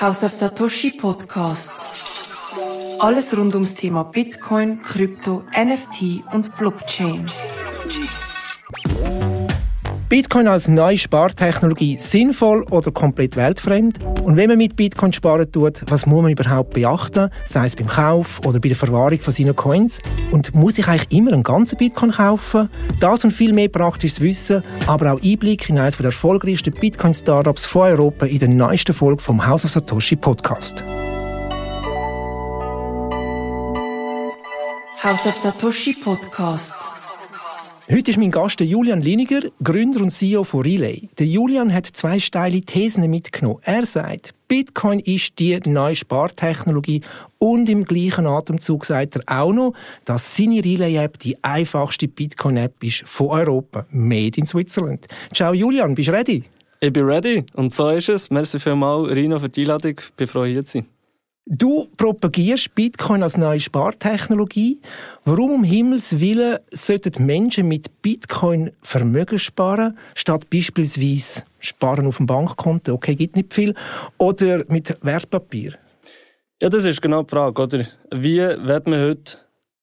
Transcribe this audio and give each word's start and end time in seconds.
House 0.00 0.24
of 0.24 0.32
Satoshi 0.32 0.92
Podcast. 0.92 1.72
Alles 3.00 3.36
rund 3.36 3.52
ums 3.52 3.74
Thema 3.74 4.02
Bitcoin, 4.02 4.80
Krypto, 4.80 5.42
NFT 5.54 6.24
und 6.32 6.56
Blockchain. 6.56 7.30
Bitcoin 10.10 10.48
als 10.48 10.66
neue 10.66 10.98
Spartechnologie 10.98 11.96
sinnvoll 11.96 12.64
oder 12.64 12.90
komplett 12.90 13.36
weltfremd? 13.36 14.00
Und 14.24 14.36
wenn 14.36 14.48
man 14.48 14.58
mit 14.58 14.74
Bitcoin 14.74 15.12
sparen 15.12 15.50
tut, 15.52 15.84
was 15.88 16.04
muss 16.04 16.22
man 16.22 16.32
überhaupt 16.32 16.74
beachten? 16.74 17.30
Sei 17.46 17.64
es 17.64 17.76
beim 17.76 17.86
Kauf 17.86 18.40
oder 18.44 18.58
bei 18.58 18.70
der 18.70 18.76
Verwahrung 18.76 19.20
von 19.20 19.32
seinen 19.32 19.54
Coins? 19.54 20.00
Und 20.32 20.52
muss 20.52 20.78
ich 20.78 20.88
eigentlich 20.88 21.16
immer 21.16 21.32
einen 21.32 21.44
ganzen 21.44 21.78
Bitcoin 21.78 22.10
kaufen? 22.10 22.68
Das 22.98 23.22
und 23.22 23.30
viel 23.30 23.52
mehr 23.52 23.68
praktisches 23.68 24.20
Wissen, 24.20 24.64
aber 24.88 25.12
auch 25.12 25.22
Einblick 25.22 25.68
in 25.70 25.78
eines 25.78 25.96
der 25.96 26.06
erfolgreichsten 26.06 26.74
Bitcoin-Startups 26.74 27.64
von 27.66 27.82
Europa 27.82 28.26
in 28.26 28.40
der 28.40 28.48
neuesten 28.48 28.92
Folge 28.92 29.22
vom 29.22 29.46
House 29.46 29.64
of 29.64 29.70
Satoshi 29.70 30.16
Podcast. 30.16 30.82
House 35.04 35.24
of 35.24 35.36
Satoshi 35.36 35.94
Podcast. 36.02 36.99
Heute 37.92 38.12
ist 38.12 38.18
mein 38.18 38.30
Gast 38.30 38.60
Julian 38.60 39.02
Liniger, 39.02 39.40
Gründer 39.64 40.02
und 40.02 40.12
CEO 40.12 40.44
von 40.44 40.62
Relay. 40.62 41.08
Der 41.18 41.26
Julian 41.26 41.74
hat 41.74 41.86
zwei 41.86 42.20
steile 42.20 42.62
Thesen 42.62 43.10
mitgenommen. 43.10 43.58
Er 43.62 43.84
sagt, 43.84 44.32
Bitcoin 44.46 45.00
ist 45.00 45.40
die 45.40 45.58
neue 45.66 45.96
Spartechnologie 45.96 47.02
und 47.38 47.68
im 47.68 47.82
gleichen 47.82 48.28
Atemzug 48.28 48.84
sagt 48.84 49.16
er 49.16 49.22
auch 49.26 49.52
noch, 49.52 49.74
dass 50.04 50.36
seine 50.36 50.64
Relay-App 50.64 51.18
die 51.18 51.42
einfachste 51.42 52.06
Bitcoin-App 52.06 52.80
ist 52.84 53.08
von 53.08 53.26
Europa, 53.26 53.84
made 53.90 54.38
in 54.38 54.46
Switzerland. 54.46 55.08
Ciao 55.34 55.52
Julian, 55.52 55.96
bist 55.96 56.10
du 56.10 56.12
ready? 56.12 56.44
Ich 56.78 56.92
bin 56.92 57.06
ready 57.06 57.44
und 57.54 57.74
so 57.74 57.88
ist 57.88 58.08
es. 58.08 58.30
Merci 58.30 58.60
vielmals, 58.60 59.10
Rino, 59.10 59.40
für 59.40 59.48
die 59.48 59.62
Einladung. 59.62 59.98
Ich 59.98 60.12
bin 60.12 60.28
froh, 60.28 60.44
hier 60.44 60.64
zu 60.64 60.74
sein. 60.74 60.86
Du 61.52 61.88
propagierst 61.96 62.76
Bitcoin 62.76 63.24
als 63.24 63.36
neue 63.36 63.58
Spartechnologie. 63.58 64.80
Warum 65.24 65.50
um 65.50 65.64
Himmels 65.64 66.20
Willen 66.20 66.60
sollten 66.70 67.26
Menschen 67.26 67.66
mit 67.66 68.02
Bitcoin 68.02 68.70
Vermögen 68.82 69.40
sparen, 69.40 69.98
statt 70.14 70.48
beispielsweise 70.48 71.42
sparen 71.58 72.06
auf 72.06 72.18
dem 72.18 72.26
Bankkonto, 72.26 72.92
okay, 72.92 73.16
gibt 73.16 73.34
nicht 73.34 73.52
viel, 73.52 73.74
oder 74.16 74.62
mit 74.68 74.96
Wertpapier? 75.02 75.74
Ja, 76.62 76.68
das 76.68 76.84
ist 76.84 77.02
genau 77.02 77.24
die 77.24 77.30
Frage, 77.30 77.60
oder? 77.60 77.84
Wie 78.12 78.38
wird 78.38 78.86
man 78.86 79.00
heute 79.00 79.38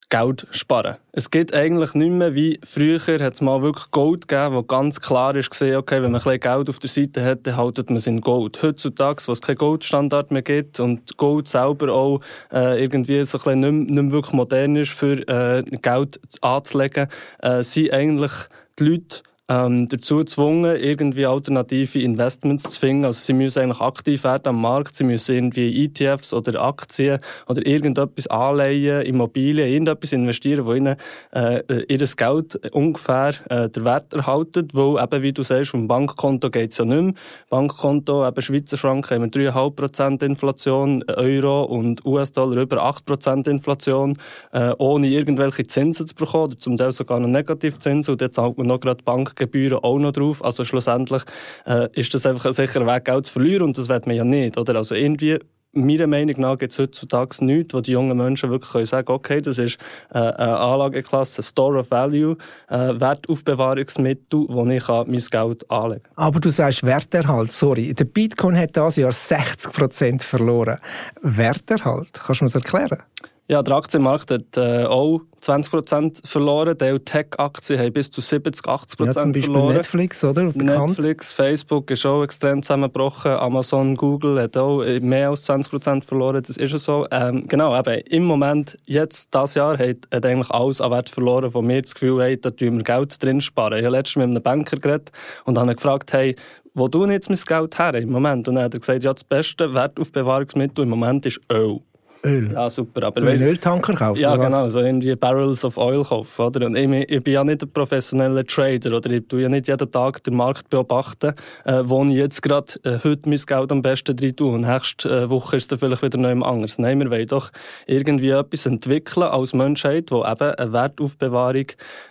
Geld 0.10 0.48
sparen. 0.52 0.98
Es 1.12 1.32
geht 1.32 1.54
eigentlich 1.54 1.94
nicht 1.94 2.12
mehr 2.12 2.34
wie 2.34 2.60
früher, 2.64 3.00
hat 3.00 3.34
es 3.34 3.42
mal 3.42 3.62
wirklich 3.62 3.92
Gold 3.92 4.28
gegeben, 4.28 4.56
wo 4.56 4.64
ganz 4.64 5.02
klar 5.02 5.36
ist 5.36 5.50
gesehen, 5.50 5.76
okay, 5.76 5.96
wenn 5.96 6.12
man 6.12 6.22
ein 6.22 6.24
bisschen 6.24 6.40
Geld 6.40 6.70
auf 6.70 6.80
der 6.80 6.90
Seite 6.90 7.26
hat, 7.26 7.46
dann 7.46 7.58
haltet 7.58 7.90
man 7.90 7.98
es 7.98 8.08
in 8.08 8.22
Gold. 8.22 8.62
Heutzutage, 8.64 9.24
wo 9.28 9.34
es 9.34 9.42
keinen 9.42 9.58
Goldstandard 9.58 10.32
mehr 10.32 10.44
gibt 10.44 10.80
und 10.80 11.18
Gold 11.18 11.50
selber 11.50 11.92
auch 11.92 12.22
äh, 12.54 12.82
irgendwie 12.82 13.24
so 13.26 13.38
ein 13.38 13.44
bisschen 13.44 13.60
nicht, 13.60 13.90
nicht 13.92 14.04
mehr 14.04 14.12
wirklich 14.12 14.34
modern 14.34 14.78
ist, 14.78 14.92
für 14.92 15.28
äh, 15.28 15.64
Geld 15.64 16.20
anzulegen, 16.42 17.08
äh, 17.40 17.64
sind 17.64 17.92
eigentlich 17.92 18.32
die 18.80 18.84
Leute 18.86 19.24
ähm, 19.50 19.88
dazu 19.88 20.18
gezwungen, 20.18 20.76
irgendwie 20.76 21.26
alternative 21.26 22.02
Investments 22.02 22.64
zu 22.64 22.80
finden. 22.80 23.06
Also 23.06 23.22
sie 23.22 23.34
müssen 23.34 23.62
eigentlich 23.62 23.80
aktiv 23.80 24.24
werden 24.24 24.48
am 24.48 24.62
Markt, 24.62 24.96
sie 24.96 25.04
müssen 25.04 25.36
irgendwie 25.36 25.86
ETFs 25.86 26.34
oder 26.34 26.62
Aktien 26.62 27.20
oder 27.48 27.66
irgendetwas 27.66 28.28
anleihen, 28.28 29.06
Immobilien, 29.06 29.68
irgendetwas 29.68 30.12
investieren, 30.12 30.66
wo 30.66 30.74
ihnen 30.74 30.98
äh, 31.34 31.62
ihr 31.88 32.08
Geld 32.18 32.56
ungefähr 32.74 33.34
äh, 33.50 33.70
der 33.70 33.86
Wert 33.86 34.14
erhaltet, 34.14 34.74
weil 34.74 35.02
eben, 35.02 35.22
wie 35.24 35.34
du 35.34 35.44
sagst, 35.44 35.72
vom 35.72 35.88
Bankkonto 35.88 36.50
geht 36.50 36.72
es 36.72 36.78
ja 36.78 36.86
nicht 36.86 37.02
mehr. 37.02 37.14
Bankkonto, 37.50 38.28
eben 38.28 38.42
Schweizer 38.42 38.78
Franken 38.78 39.16
haben 39.16 39.34
wir 39.34 39.52
3,5% 39.52 40.24
Inflation, 40.26 41.04
Euro 41.04 41.64
und 41.64 42.06
US-Dollar 42.06 42.62
über 42.62 42.84
8% 42.84 43.50
Inflation, 43.50 44.18
äh, 44.52 44.74
ohne 44.78 45.08
irgendwelche 45.08 45.66
Zinsen 45.68 46.06
zu 46.08 46.16
bekommen, 46.16 46.46
oder 46.46 46.58
zum 46.58 46.76
Teil 46.76 46.92
sogar 46.92 47.20
noch 47.20 47.28
Negativzinsen 47.28 48.14
und 48.14 48.22
jetzt 48.22 48.36
zahlt 48.36 48.58
man 48.58 48.68
noch 48.68 48.80
gerade 48.80 49.04
Bank 49.04 49.37
Gebühren 49.38 49.80
auch 49.80 49.98
noch 50.00 50.12
drauf. 50.12 50.44
Also 50.44 50.66
schlussendlich 50.66 51.24
äh, 51.66 51.88
ist 51.94 52.14
das 52.14 52.26
einfach 52.26 52.46
ein 52.46 52.54
sicherer 52.54 52.86
Weg, 52.86 53.06
Geld 53.06 53.26
zu 53.26 53.34
verlieren 53.34 53.64
und 53.64 53.78
das 53.78 53.90
wird 53.90 54.08
man 54.08 54.16
ja 54.16 54.24
nicht. 54.24 54.58
Oder? 54.58 54.76
Also 54.76 54.96
irgendwie 54.96 55.40
meiner 55.78 56.08
Meinung 56.08 56.36
nach 56.40 56.58
gibt 56.58 56.74
es 56.74 56.80
heutzutage 56.80 57.44
nichts, 57.46 57.74
wo 57.74 57.82
die 57.82 57.92
jungen 57.92 58.18
Menschen 58.18 58.50
wirklich 58.50 58.72
können 58.72 58.86
sagen 58.86 59.12
okay, 59.12 59.42
das 59.42 59.58
ist 59.58 59.78
äh, 60.12 60.18
eine 60.18 60.58
Anlageklasse, 60.58 61.42
ein 61.42 61.44
Store 61.44 61.80
of 61.80 61.92
Value, 61.92 62.38
äh, 62.70 63.00
Wertaufbewahrungsmittel, 63.00 64.46
wo 64.50 64.66
ich 64.66 64.88
mein 64.88 65.18
Geld 65.18 65.70
anlegen 65.70 66.04
kann. 66.04 66.14
Aber 66.16 66.40
du 66.40 66.50
sagst 66.50 66.84
Werterhalt, 66.84 67.52
sorry. 67.52 67.94
Der 67.94 68.06
Bitcoin 68.06 68.58
hat 68.58 68.76
dieses 68.76 68.96
Jahr 68.98 69.12
60% 69.12 70.24
verloren. 70.24 70.78
Werterhalt, 71.22 72.14
kannst 72.14 72.42
du 72.42 72.46
mir 72.46 72.52
das 72.52 72.56
erklären? 72.56 73.04
Ja, 73.50 73.64
der 73.64 73.78
Aktienmarkt 73.78 74.30
hat 74.30 74.58
äh, 74.58 74.84
auch 74.84 75.22
20% 75.42 76.28
verloren. 76.28 76.78
Die 76.78 77.00
Tech-Aktien 77.00 77.80
haben 77.80 77.94
bis 77.94 78.12
zu 78.12 78.20
70, 78.20 78.66
80% 78.66 78.98
verloren. 78.98 79.16
Ja, 79.16 79.22
zum 79.22 79.32
Beispiel 79.32 79.54
verloren. 79.54 79.76
Netflix, 79.76 80.24
oder? 80.26 80.46
Bekannt. 80.48 80.90
Netflix, 80.90 81.32
Facebook 81.32 81.90
ist 81.92 82.06
auch 82.06 82.24
extrem 82.24 82.62
zusammengebrochen. 82.62 83.32
Amazon, 83.32 83.96
Google 83.96 84.42
hat 84.42 84.58
auch 84.58 84.84
mehr 85.00 85.30
als 85.30 85.48
20% 85.50 86.04
verloren. 86.04 86.44
Das 86.46 86.58
ist 86.58 86.72
ja 86.72 86.78
so. 86.78 87.08
Ähm, 87.10 87.48
genau, 87.48 87.78
eben 87.80 88.02
im 88.08 88.26
Moment, 88.26 88.78
jetzt, 88.86 89.34
das 89.34 89.54
Jahr, 89.54 89.78
hat, 89.78 89.98
hat 90.14 90.26
eigentlich 90.26 90.52
alles 90.52 90.82
an 90.82 90.92
Wert 90.92 91.10
verloren, 91.10 91.54
wo 91.54 91.62
wir 91.62 91.82
das 91.82 91.94
Gefühl 91.94 92.22
haben, 92.22 92.42
da 92.42 92.52
tun 92.52 92.78
wir 92.78 92.84
Geld 92.84 93.24
drin 93.24 93.40
sparen. 93.40 93.80
Ich 93.80 93.86
habe 93.86 93.96
letztens 93.96 94.26
mit 94.26 94.36
einem 94.36 94.44
Banker 94.44 94.76
geredet 94.76 95.12
und 95.46 95.58
habe 95.58 95.74
gefragt, 95.74 96.12
hey, 96.12 96.36
wo 96.74 96.90
tun 96.90 97.12
jetzt 97.12 97.30
mein 97.30 97.40
Geld 97.40 97.80
her 97.80 97.94
im 97.96 98.12
Moment? 98.12 98.50
Und 98.50 98.56
dann 98.56 98.66
hat 98.66 98.74
er 98.74 98.82
gesagt, 98.82 99.06
ja, 99.06 99.14
das 99.14 99.24
beste 99.24 99.74
Wertaufbewahrungsmittel 99.74 100.84
im 100.84 100.90
Moment 100.90 101.26
ist 101.26 101.40
Öl. 101.50 101.80
Öl. 102.24 102.52
Ja, 102.52 102.70
super. 102.70 103.04
Aber 103.04 103.22
so 103.22 103.28
einen 103.28 103.42
Öltanker 103.42 103.94
kaufen? 103.94 104.20
Ja, 104.20 104.36
genau. 104.36 104.70
So 104.70 104.80
irgendwie 104.80 105.16
Barrels 105.16 105.64
of 105.64 105.78
Oil 105.78 106.04
kaufen. 106.04 106.42
Oder? 106.42 106.66
Und 106.66 106.76
ich, 106.76 107.10
ich, 107.10 107.24
bin 107.24 107.34
ja 107.34 107.44
nicht 107.44 107.64
ein 107.64 107.70
professioneller 107.72 108.46
Trader. 108.46 108.96
Oder 108.96 109.12
ich 109.12 109.28
tue 109.28 109.42
ja 109.42 109.50
nicht 109.50 109.68
jeden 109.68 109.92
Tag 109.92 110.24
den 110.24 110.36
Markt 110.36 110.70
beobachten, 110.70 111.34
äh, 111.66 111.82
wo 111.84 112.04
ich 112.06 112.16
jetzt 112.16 112.42
gerade 112.42 112.74
äh, 112.84 113.00
heute 113.04 113.30
mein 113.30 113.40
Geld 113.40 113.72
am 113.72 113.82
besten 113.82 114.16
drin 114.16 114.36
tue. 114.36 114.54
Und 114.54 114.62
nächste 114.62 115.10
äh, 115.10 115.30
Woche 115.30 115.58
ist 115.58 115.72
es 115.72 115.80
vielleicht 115.80 116.02
wieder 116.02 116.18
noch 116.18 116.46
anders. 116.46 116.80
Nein, 116.80 117.00
wir 117.00 117.10
wollen 117.12 117.28
doch 117.28 117.52
irgendwie 117.86 118.30
etwas 118.30 118.66
entwickeln 118.66 119.24
als 119.24 119.54
Menschheit, 119.54 120.12
wo 120.12 120.26
eben 120.26 120.54
eine 120.56 120.74
Wertaufbewahrung 120.74 121.68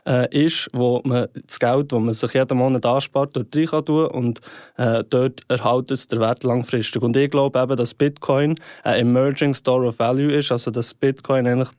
äh, 0.06 0.47
ist, 0.47 0.69
wo 0.73 1.00
man 1.05 1.28
das 1.47 1.59
Geld, 1.59 1.93
das 1.93 2.00
man 2.00 2.12
sich 2.12 2.33
jeden 2.33 2.59
Monat 2.59 2.87
anspart, 2.87 3.37
dort 3.37 3.55
rein 3.55 3.67
kann 3.67 3.84
tun 3.84 4.06
und 4.06 4.41
äh, 4.77 5.05
dort 5.09 5.43
erhält 5.49 5.91
es 5.91 6.09
der 6.09 6.21
Wert 6.21 6.44
langfristig. 6.44 7.03
Und 7.03 7.17
ich 7.17 7.31
glaube 7.31 7.59
eben, 7.59 7.77
dass 7.77 7.94
Bitcoin 7.94 8.56
ein 8.83 9.00
Emerging 9.00 9.55
Store 9.55 9.87
of 9.87 9.96
Value 9.99 10.33
ist, 10.33 10.53
also 10.53 10.71
dass 10.71 10.95
Bitcoin 10.95 11.47
eigentlich 11.47 11.71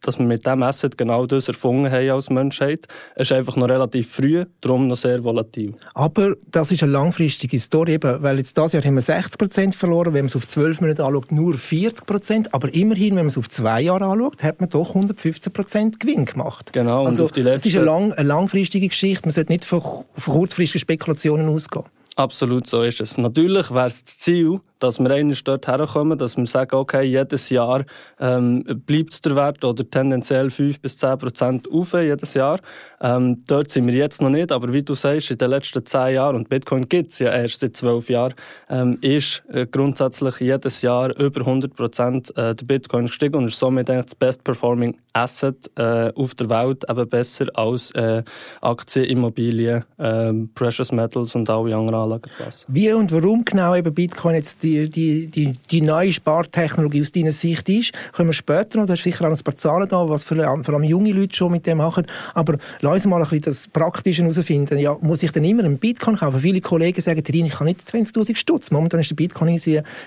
dass 0.00 0.18
wir 0.18 0.26
mit 0.26 0.46
diesem 0.46 0.62
Asset 0.62 0.96
genau 0.96 1.26
das 1.26 1.48
erfunden 1.48 1.90
haben 1.90 2.10
als 2.10 2.30
Menschheit. 2.30 2.86
Es 3.14 3.30
ist 3.30 3.36
einfach 3.36 3.56
noch 3.56 3.68
relativ 3.68 4.10
früh, 4.10 4.44
darum 4.60 4.88
noch 4.88 4.96
sehr 4.96 5.22
volatil. 5.22 5.74
Aber 5.94 6.34
das 6.50 6.72
ist 6.72 6.82
eine 6.82 6.92
langfristige 6.92 7.58
Story, 7.58 7.94
eben, 7.94 8.22
weil 8.22 8.38
jetzt 8.38 8.56
dieses 8.56 8.72
Jahr 8.72 8.82
haben 8.82 8.94
wir 8.94 9.02
60% 9.02 9.74
verloren, 9.74 10.14
wenn 10.14 10.24
man 10.24 10.26
es 10.26 10.36
auf 10.36 10.46
12 10.46 10.80
Monate 10.80 11.04
anschaut, 11.04 11.32
nur 11.32 11.54
40%, 11.54 12.48
aber 12.52 12.72
immerhin, 12.72 13.10
wenn 13.16 13.24
man 13.24 13.26
es 13.26 13.38
auf 13.38 13.48
zwei 13.48 13.82
Jahre 13.82 14.06
anschaut, 14.06 14.42
hat 14.42 14.60
man 14.60 14.70
doch 14.70 14.94
115% 14.94 15.98
Gewinn 15.98 16.24
gemacht. 16.24 16.72
Genau. 16.72 17.04
Also, 17.04 17.22
und 17.22 17.26
auf 17.26 17.32
die 17.32 17.42
letzte... 17.42 17.68
Es 17.68 17.74
ist 17.74 17.76
eine, 17.76 17.84
lang, 17.84 18.12
eine 18.12 18.28
langfristige 18.28 18.88
Geschichte, 18.88 19.26
man 19.26 19.32
sollte 19.32 19.52
nicht 19.52 19.64
von, 19.64 19.80
von 19.80 20.34
kurzfristigen 20.34 20.80
Spekulationen 20.80 21.48
ausgehen. 21.48 21.84
Absolut, 22.18 22.66
so 22.66 22.82
ist 22.82 23.00
es. 23.00 23.16
Natürlich 23.16 23.72
wäre 23.72 23.86
es 23.86 24.02
das 24.02 24.18
Ziel, 24.18 24.58
dass 24.80 24.98
wir 24.98 25.08
einmal 25.08 25.36
dort 25.44 25.68
herkommen, 25.68 26.18
dass 26.18 26.36
wir 26.36 26.46
sagen, 26.46 26.74
okay, 26.74 27.04
jedes 27.04 27.48
Jahr 27.48 27.84
ähm, 28.18 28.64
bleibt 28.86 29.24
der 29.24 29.36
Wert 29.36 29.64
oder 29.64 29.88
tendenziell 29.88 30.50
5 30.50 30.80
bis 30.80 30.96
10 30.96 31.16
Prozent 31.18 31.70
auf 31.70 31.92
jedes 31.92 32.34
Jahr. 32.34 32.58
Ähm, 33.00 33.44
dort 33.46 33.70
sind 33.70 33.86
wir 33.86 33.94
jetzt 33.94 34.20
noch 34.20 34.30
nicht, 34.30 34.50
aber 34.50 34.72
wie 34.72 34.82
du 34.82 34.96
sagst, 34.96 35.30
in 35.30 35.38
den 35.38 35.50
letzten 35.50 35.86
10 35.86 36.14
Jahren, 36.14 36.34
und 36.34 36.48
Bitcoin 36.48 36.88
gibt 36.88 37.12
es 37.12 37.20
ja 37.20 37.30
erst 37.32 37.60
seit 37.60 37.76
12 37.76 38.10
Jahren, 38.10 38.34
ähm, 38.68 38.98
ist 39.00 39.44
äh, 39.50 39.66
grundsätzlich 39.66 40.40
jedes 40.40 40.82
Jahr 40.82 41.16
über 41.20 41.42
100 41.42 41.76
Prozent 41.76 42.36
äh, 42.36 42.52
der 42.52 42.66
Bitcoin 42.66 43.06
gestiegen 43.06 43.36
und 43.36 43.44
ist 43.44 43.60
somit 43.60 43.88
eigentlich 43.88 44.06
das 44.06 44.16
best 44.16 44.42
performing 44.42 44.98
Asset 45.12 45.70
äh, 45.76 46.12
auf 46.14 46.34
der 46.34 46.50
Welt, 46.50 46.84
eben 46.88 47.08
besser 47.08 47.46
als 47.54 47.90
äh, 47.92 48.22
Aktien, 48.60 49.04
Immobilien, 49.06 49.84
äh, 49.98 50.32
Precious 50.54 50.92
Metals 50.92 51.34
und 51.34 51.48
alle 51.50 51.76
anderen 51.76 52.07
Anlageklassen. 52.08 52.74
Wie 52.74 52.92
und 52.92 53.12
warum 53.12 53.44
genau 53.44 53.74
eben 53.74 53.92
Bitcoin 53.92 54.34
jetzt 54.34 54.62
die, 54.62 54.88
die, 54.88 55.28
die, 55.28 55.56
die 55.70 55.80
neue 55.80 56.12
Spartechnologie 56.12 57.00
aus 57.00 57.12
deiner 57.12 57.32
Sicht 57.32 57.68
ist, 57.68 57.92
können 58.12 58.28
wir 58.28 58.32
später 58.32 58.78
noch, 58.78 58.86
du 58.86 58.92
hast 58.92 59.02
sicher 59.02 59.26
auch 59.26 59.30
ein 59.30 59.38
paar 59.38 59.56
Zahlen 59.56 59.88
da, 59.88 60.08
was 60.08 60.24
vor 60.24 60.38
allem 60.38 60.82
junge 60.84 61.12
Leute 61.12 61.36
schon 61.36 61.52
mit 61.52 61.66
dem 61.66 61.78
machen, 61.78 62.06
aber 62.34 62.58
lass 62.80 62.94
uns 62.94 63.06
mal 63.06 63.16
ein 63.16 63.22
bisschen 63.22 63.42
das 63.42 63.68
Praktische 63.68 64.22
herausfinden. 64.22 64.78
Ja, 64.78 64.96
muss 65.00 65.22
ich 65.22 65.32
dann 65.32 65.44
immer 65.44 65.64
einen 65.64 65.78
Bitcoin 65.78 66.16
kaufen? 66.16 66.40
Viele 66.40 66.60
Kollegen 66.60 67.00
sagen, 67.00 67.22
ich 67.24 67.52
kann 67.52 67.66
nicht 67.66 67.80
20'000 67.88 68.36
Stutz. 68.36 68.70
Momentan 68.70 69.00
ist 69.00 69.10
der 69.10 69.16
Bitcoin, 69.16 69.48
wir 69.48 69.58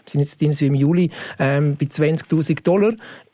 sind 0.05 0.41
jetzt 0.41 0.61
im 0.61 0.75
Juli 0.75 1.09
ähm, 1.39 1.77
bei 1.79 1.85
20'000 1.85 2.63
Dollar 2.63 2.93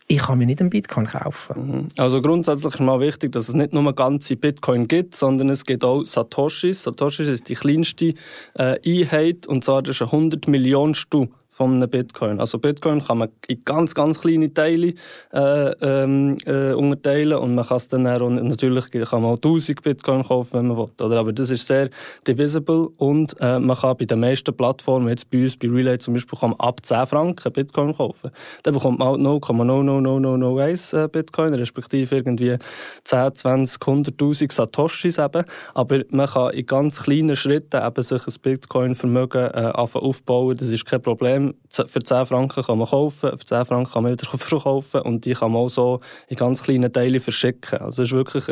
ich 0.10 0.20
kann 0.20 0.38
mir 0.40 0.46
nicht 0.46 0.62
einen 0.62 0.70
Bitcoin 0.70 1.06
kaufen. 1.06 1.68
Mhm. 1.68 1.88
Also 1.98 2.22
grundsätzlich 2.22 2.74
ist 2.74 2.80
mal 2.80 3.02
wichtig, 3.02 3.34
dass 3.34 3.50
es 3.50 3.56
nicht 3.56 3.74
nur 3.74 3.94
ganze 3.94 4.38
Bitcoin 4.38 4.88
gibt, 4.88 5.16
sondern 5.16 5.50
es 5.50 5.66
gibt 5.66 5.84
auch 5.84 6.06
Satoshis. 6.06 6.84
Satoshis 6.84 7.28
ist 7.28 7.50
die 7.50 7.56
kleinste 7.56 8.14
äh, 8.54 8.80
Einheit 8.86 9.48
und 9.48 9.66
zwar 9.66 9.82
das 9.82 9.98
ist 9.98 10.02
eine 10.04 10.12
100 10.14 10.48
Millionste 10.48 11.28
von 11.58 11.74
einem 11.74 11.90
Bitcoin. 11.90 12.40
Also 12.40 12.60
Bitcoin 12.60 13.04
kann 13.04 13.18
man 13.18 13.30
in 13.48 13.66
ganz, 13.66 13.96
ganz 13.96 14.22
kleine 14.22 14.54
Teile 14.54 14.94
äh, 15.34 15.72
ähm, 15.82 16.38
äh, 16.46 16.74
unterteilen 16.74 17.40
und 17.40 17.56
man 17.56 17.66
kann 17.66 17.78
es 17.78 17.88
dann 17.88 18.06
auch, 18.06 18.30
natürlich 18.30 18.92
kann 18.92 19.24
man 19.24 19.32
auch 19.32 19.38
1000 19.38 19.82
Bitcoin 19.82 20.22
kaufen, 20.22 20.60
wenn 20.60 20.68
man 20.68 20.78
will. 20.78 21.04
Oder? 21.04 21.18
Aber 21.18 21.34
das 21.34 21.50
ist 21.50 21.66
sehr 21.66 21.90
divisible 22.28 22.90
und 22.98 23.36
äh, 23.42 23.58
man 23.58 23.76
kann 23.76 23.98
bei 23.98 24.06
den 24.06 24.20
meisten 24.20 24.56
Plattformen, 24.56 25.10
jetzt 25.10 25.32
bei 25.32 25.42
uns, 25.42 25.58
bei 25.58 25.68
Relay 25.68 25.98
zum 25.98 26.14
Beispiel, 26.14 26.38
kann 26.38 26.52
man 26.52 26.60
ab 26.60 26.86
10 26.86 27.08
Franken 27.08 27.52
Bitcoin 27.52 27.98
kaufen. 27.98 28.30
Dann 28.62 28.76
bekommt 28.76 29.00
man 29.00 29.08
halt 29.08 29.22
0,00001 29.22 31.06
äh, 31.06 31.08
Bitcoin, 31.08 31.56
respektive 31.56 32.18
irgendwie 32.18 32.58
10, 33.04 33.34
20, 33.34 33.82
100'000 33.82 34.54
Satoshis 34.54 35.18
eben. 35.18 35.44
Aber 35.74 36.02
man 36.12 36.28
kann 36.28 36.52
in 36.52 36.68
ganz 36.68 37.02
kleinen 37.02 37.36
Schritten 37.36 37.84
eben 37.84 38.04
sich 38.04 38.28
ein 38.28 38.34
Bitcoin-Vermögen 38.44 39.50
äh, 39.56 39.72
aufbauen. 39.74 40.56
Das 40.56 40.68
ist 40.68 40.86
kein 40.86 41.02
Problem 41.02 41.47
für 41.70 42.00
10 42.00 42.26
Franken 42.26 42.64
kann 42.64 42.78
man 42.78 42.88
kaufen, 42.88 43.38
für 43.38 43.46
10 43.46 43.66
Franken 43.66 43.92
kann 43.92 44.04
man 44.04 44.12
wieder 44.14 44.26
verkaufen 44.38 45.02
und 45.02 45.26
die 45.26 45.34
kann 45.34 45.52
man 45.52 45.64
auch 45.64 45.70
so 45.70 46.00
in 46.28 46.38
ganz 46.38 46.64
kleinen 46.64 46.92
Teilen 46.92 47.20
verschicken. 47.20 47.80
Also 47.80 48.04
es 48.04 48.10
ist 48.10 48.16
wirklich 48.16 48.48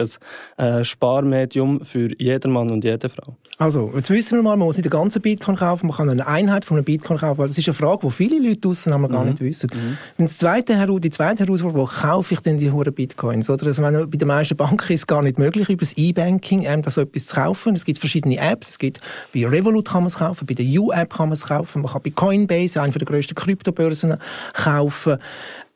ein 0.58 0.66
äh, 0.66 0.84
Sparmedium 0.84 1.84
für 1.84 2.10
jedermann 2.20 2.70
und 2.72 2.84
jede 2.84 3.10
Frau. 3.10 3.36
Also, 3.58 3.90
jetzt 3.96 4.10
wissen 4.10 4.38
wir 4.38 4.44
mal, 4.44 4.58
man 4.58 4.68
muss 4.68 4.76
nicht 4.76 4.86
den 4.86 4.90
ganzen 4.90 5.22
Bitcoin 5.22 5.56
kaufen, 5.56 5.88
man 5.88 5.96
kann 5.96 6.10
eine 6.10 6.28
Einheit 6.28 6.66
von 6.66 6.76
einem 6.76 6.84
Bitcoin 6.84 7.18
kaufen, 7.18 7.38
weil 7.38 7.48
das 7.48 7.58
ist 7.58 7.70
eine 7.70 7.74
Frage, 7.74 8.06
die 8.06 8.12
viele 8.12 8.46
Leute 8.46 8.60
draussen 8.60 8.94
haben 8.94 9.08
gar 9.08 9.24
mhm. 9.24 9.30
nicht 9.30 9.40
wissen. 9.40 9.70
Mhm. 9.74 9.98
Und 10.18 10.30
das 10.30 10.38
zweite, 10.38 10.74
die 11.00 11.10
zweite 11.10 11.46
Herausforderung, 11.46 11.84
wo 11.84 11.86
kaufe 11.86 12.34
ich 12.34 12.42
denn 12.42 12.58
die 12.58 12.70
hohen 12.70 12.94
Bitcoins? 12.94 13.50
Oder? 13.50 13.68
Also, 13.68 13.82
meine, 13.82 14.08
bei 14.08 14.18
den 14.18 14.28
meisten 14.28 14.58
Banken 14.58 14.92
ist 14.92 15.00
es 15.00 15.08
gar 15.08 15.22
nicht 15.22 15.40
möglich, 15.40 15.70
über 15.70 15.86
das 15.86 15.96
E-Banking 15.96 16.64
ähm, 16.66 16.82
so 16.86 17.00
etwas 17.00 17.28
zu 17.28 17.36
kaufen. 17.36 17.76
Es 17.76 17.86
gibt 17.86 18.00
verschiedene 18.00 18.38
Apps, 18.38 18.72
es 18.72 18.78
gibt, 18.78 19.00
bei 19.34 19.48
Revolut 19.48 19.88
kann 19.88 20.04
man 20.04 20.08
es 20.08 20.16
kaufen, 20.16 20.46
bei 20.46 20.54
der 20.54 20.66
U-App 20.66 21.14
kann 21.14 21.30
man 21.30 21.34
es 21.34 21.48
kaufen, 21.48 21.82
man 21.82 21.92
kann 21.94 22.02
bei 22.04 22.10
Coinbase, 22.10 22.82
einer 22.86 22.98
der 22.98 23.08
grössten 23.08 23.36
Kryptobörsen, 23.36 24.18
kaufen. 24.54 25.18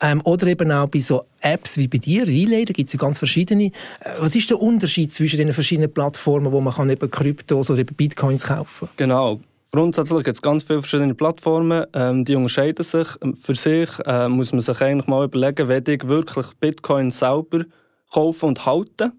Ähm, 0.02 0.22
oder 0.24 0.48
eben 0.48 0.72
auch 0.72 0.88
bei 0.88 1.00
so 1.00 1.26
Apps 1.42 1.78
wie 1.78 1.88
bei 1.88 1.98
dir, 1.98 2.26
Relay, 2.26 2.66
da 2.66 2.74
es 2.78 2.94
ja 2.94 3.00
ganz 3.00 3.18
verschiedene. 3.18 3.66
Äh, 3.66 3.72
was 4.20 4.36
ist 4.36 4.50
der 4.50 4.62
Unterschied 4.62 5.12
zwischen 5.12 5.38
den 5.38 5.52
verschiedenen 5.54 5.94
Plattformen, 5.94 6.52
wo 6.52 6.62
man 6.62 6.74
kann 6.74 6.90
eben 6.90 7.12
Kryptos 7.12 7.70
oder 7.70 7.80
eben 7.80 7.96
Bitcoins 7.96 8.46
kaufen 8.46 8.88
kann? 8.88 8.98
Genau. 8.98 9.40
Grundsätzlich 9.72 10.24
gibt 10.24 10.38
es 10.38 10.42
ganz 10.42 10.64
viele 10.64 10.82
verschiedene 10.82 11.14
Plattformen, 11.14 11.86
ähm, 11.94 12.26
die 12.26 12.36
unterscheiden 12.36 12.84
sich. 12.84 13.08
Für 13.40 13.56
sich 13.56 13.90
äh, 14.06 14.28
muss 14.28 14.52
man 14.52 14.62
sich 14.62 14.82
eigentlich 14.82 15.06
mal 15.06 15.26
überlegen, 15.26 15.68
wenn 15.68 15.84
ich 15.86 16.08
wirklich 16.08 16.48
Bitcoin 16.60 17.12
selber 17.12 17.66
kaufen 18.12 18.46
und 18.48 18.66
halten. 18.66 19.12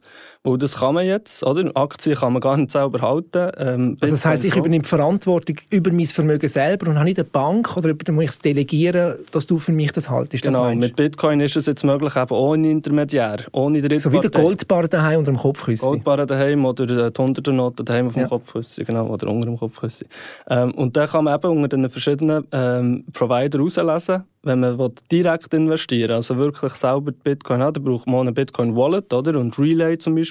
Weil 0.43 0.57
das 0.57 0.79
kann 0.79 0.95
man 0.95 1.05
jetzt, 1.05 1.43
oder? 1.43 1.71
Aktien 1.75 2.17
kann 2.17 2.33
man 2.33 2.41
gar 2.41 2.57
nicht 2.57 2.71
selber 2.71 3.03
halten. 3.03 3.53
Ähm, 3.59 3.97
also 4.01 4.15
das 4.15 4.25
heisst, 4.25 4.43
ich 4.43 4.57
übernehme 4.57 4.83
die 4.83 4.89
Verantwortung 4.89 5.57
über 5.69 5.93
mein 5.93 6.07
Vermögen 6.07 6.49
selber 6.49 6.89
und 6.89 6.97
habe 6.97 7.05
nicht 7.05 7.19
eine 7.19 7.29
Bank 7.29 7.77
oder 7.77 7.89
jemanden 7.89 8.15
muss 8.15 8.25
ich 8.25 8.31
es 8.31 8.39
delegieren, 8.39 9.17
dass 9.33 9.47
du 9.47 9.59
für 9.59 9.73
mich 9.73 9.93
das 9.93 10.09
haltest. 10.09 10.43
Genau, 10.43 10.65
das 10.65 10.77
mit 10.77 10.97
Bitcoin 10.97 11.41
ist 11.41 11.57
es 11.57 11.67
jetzt 11.67 11.85
möglich, 11.85 12.17
eben 12.17 12.35
ohne 12.35 12.71
Intermediär, 12.71 13.37
ohne 13.53 13.83
Drittpartei. 13.83 13.99
So 13.99 14.13
wie 14.13 14.21
der 14.21 14.31
Goldbar 14.31 14.89
daheim 14.89 15.19
unter 15.19 15.33
dem 15.33 15.37
Kopfküsse. 15.37 15.85
Goldbar 15.85 16.25
daheim 16.25 16.65
oder 16.65 16.87
die 16.87 16.95
100er 16.95 17.53
Note 17.53 17.85
daheim 17.85 18.07
auf 18.07 18.15
dem 18.15 18.23
ja. 18.23 18.29
Kopfküsse, 18.29 18.83
genau, 18.87 19.09
oder 19.09 19.29
unter 19.29 19.47
dem 19.47 19.59
Kopfküsse. 19.59 20.07
Ähm, 20.49 20.71
und 20.73 20.97
dann 20.97 21.07
kann 21.07 21.25
man 21.25 21.39
eben 21.39 21.63
unter 21.63 21.77
den 21.77 21.91
verschiedenen 21.91 22.47
ähm, 22.53 23.05
Provider 23.13 23.61
auslesen, 23.61 24.25
wenn 24.43 24.61
man 24.61 24.93
direkt 25.13 25.53
investieren 25.53 26.09
will, 26.09 26.17
also 26.17 26.37
wirklich 26.39 26.73
selber 26.73 27.13
Bitcoin 27.13 27.63
hat, 27.63 27.77
dann 27.77 27.85
braucht 27.85 28.07
man 28.07 28.21
eine 28.21 28.33
Bitcoin 28.33 28.75
Wallet, 28.75 29.13
oder? 29.13 29.39
Und 29.39 29.59
Relay 29.59 29.99
zum 29.99 30.15
Beispiel 30.15 30.30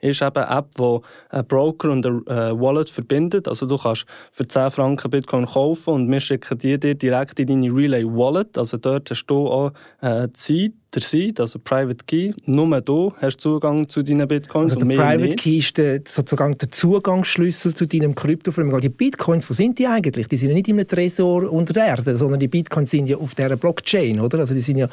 ist 0.00 0.22
eben 0.22 0.36
eine 0.36 0.58
App, 0.58 0.74
die 0.76 0.98
einen 1.30 1.46
Broker 1.46 1.90
und 1.90 2.06
ein 2.06 2.26
äh, 2.26 2.58
Wallet 2.58 2.90
verbindet. 2.90 3.48
Also 3.48 3.66
du 3.66 3.76
kannst 3.76 4.06
für 4.32 4.46
10 4.46 4.70
Franken 4.70 5.10
Bitcoin 5.10 5.46
kaufen 5.46 5.94
und 5.94 6.10
wir 6.10 6.20
schicken 6.20 6.58
die 6.58 6.78
dir 6.78 6.94
direkt 6.94 7.40
in 7.40 7.46
deine 7.46 7.74
Relay 7.74 8.04
Wallet. 8.04 8.58
Also 8.58 8.76
dort 8.76 9.10
hast 9.10 9.26
du 9.26 9.48
auch 9.48 9.72
äh, 10.00 10.28
Zeit, 10.32 10.72
der 10.94 11.02
Seed, 11.02 11.38
also 11.38 11.58
Private 11.58 12.04
Key, 12.06 12.32
nur 12.46 12.80
du 12.80 13.12
hast 13.20 13.40
Zugang 13.40 13.88
zu 13.88 14.02
deinen 14.02 14.26
Bitcoins. 14.26 14.72
Also 14.72 14.84
der 14.84 14.96
Private 14.96 15.22
nicht. 15.22 15.38
Key 15.38 15.58
ist 15.58 15.78
der, 15.78 16.02
sozusagen 16.06 16.56
der 16.58 16.70
Zugangsschlüssel 16.70 17.74
zu 17.74 17.86
deinem 17.86 18.14
Kryptovermögen. 18.14 18.80
Die 18.80 18.88
Bitcoins, 18.88 19.48
wo 19.48 19.54
sind 19.54 19.78
die 19.78 19.86
eigentlich? 19.86 20.28
Die 20.28 20.36
sind 20.36 20.50
ja 20.50 20.54
nicht 20.54 20.68
in 20.68 20.78
einem 20.78 20.88
Tresor 20.88 21.50
unter 21.50 21.72
der 21.72 21.86
Erde, 21.86 22.16
sondern 22.16 22.40
die 22.40 22.48
Bitcoins 22.48 22.90
sind 22.90 23.06
ja 23.06 23.16
auf 23.16 23.34
dieser 23.34 23.56
Blockchain, 23.56 24.20
oder? 24.20 24.40
Also 24.40 24.54
die 24.54 24.60
sind 24.60 24.78
ja 24.78 24.88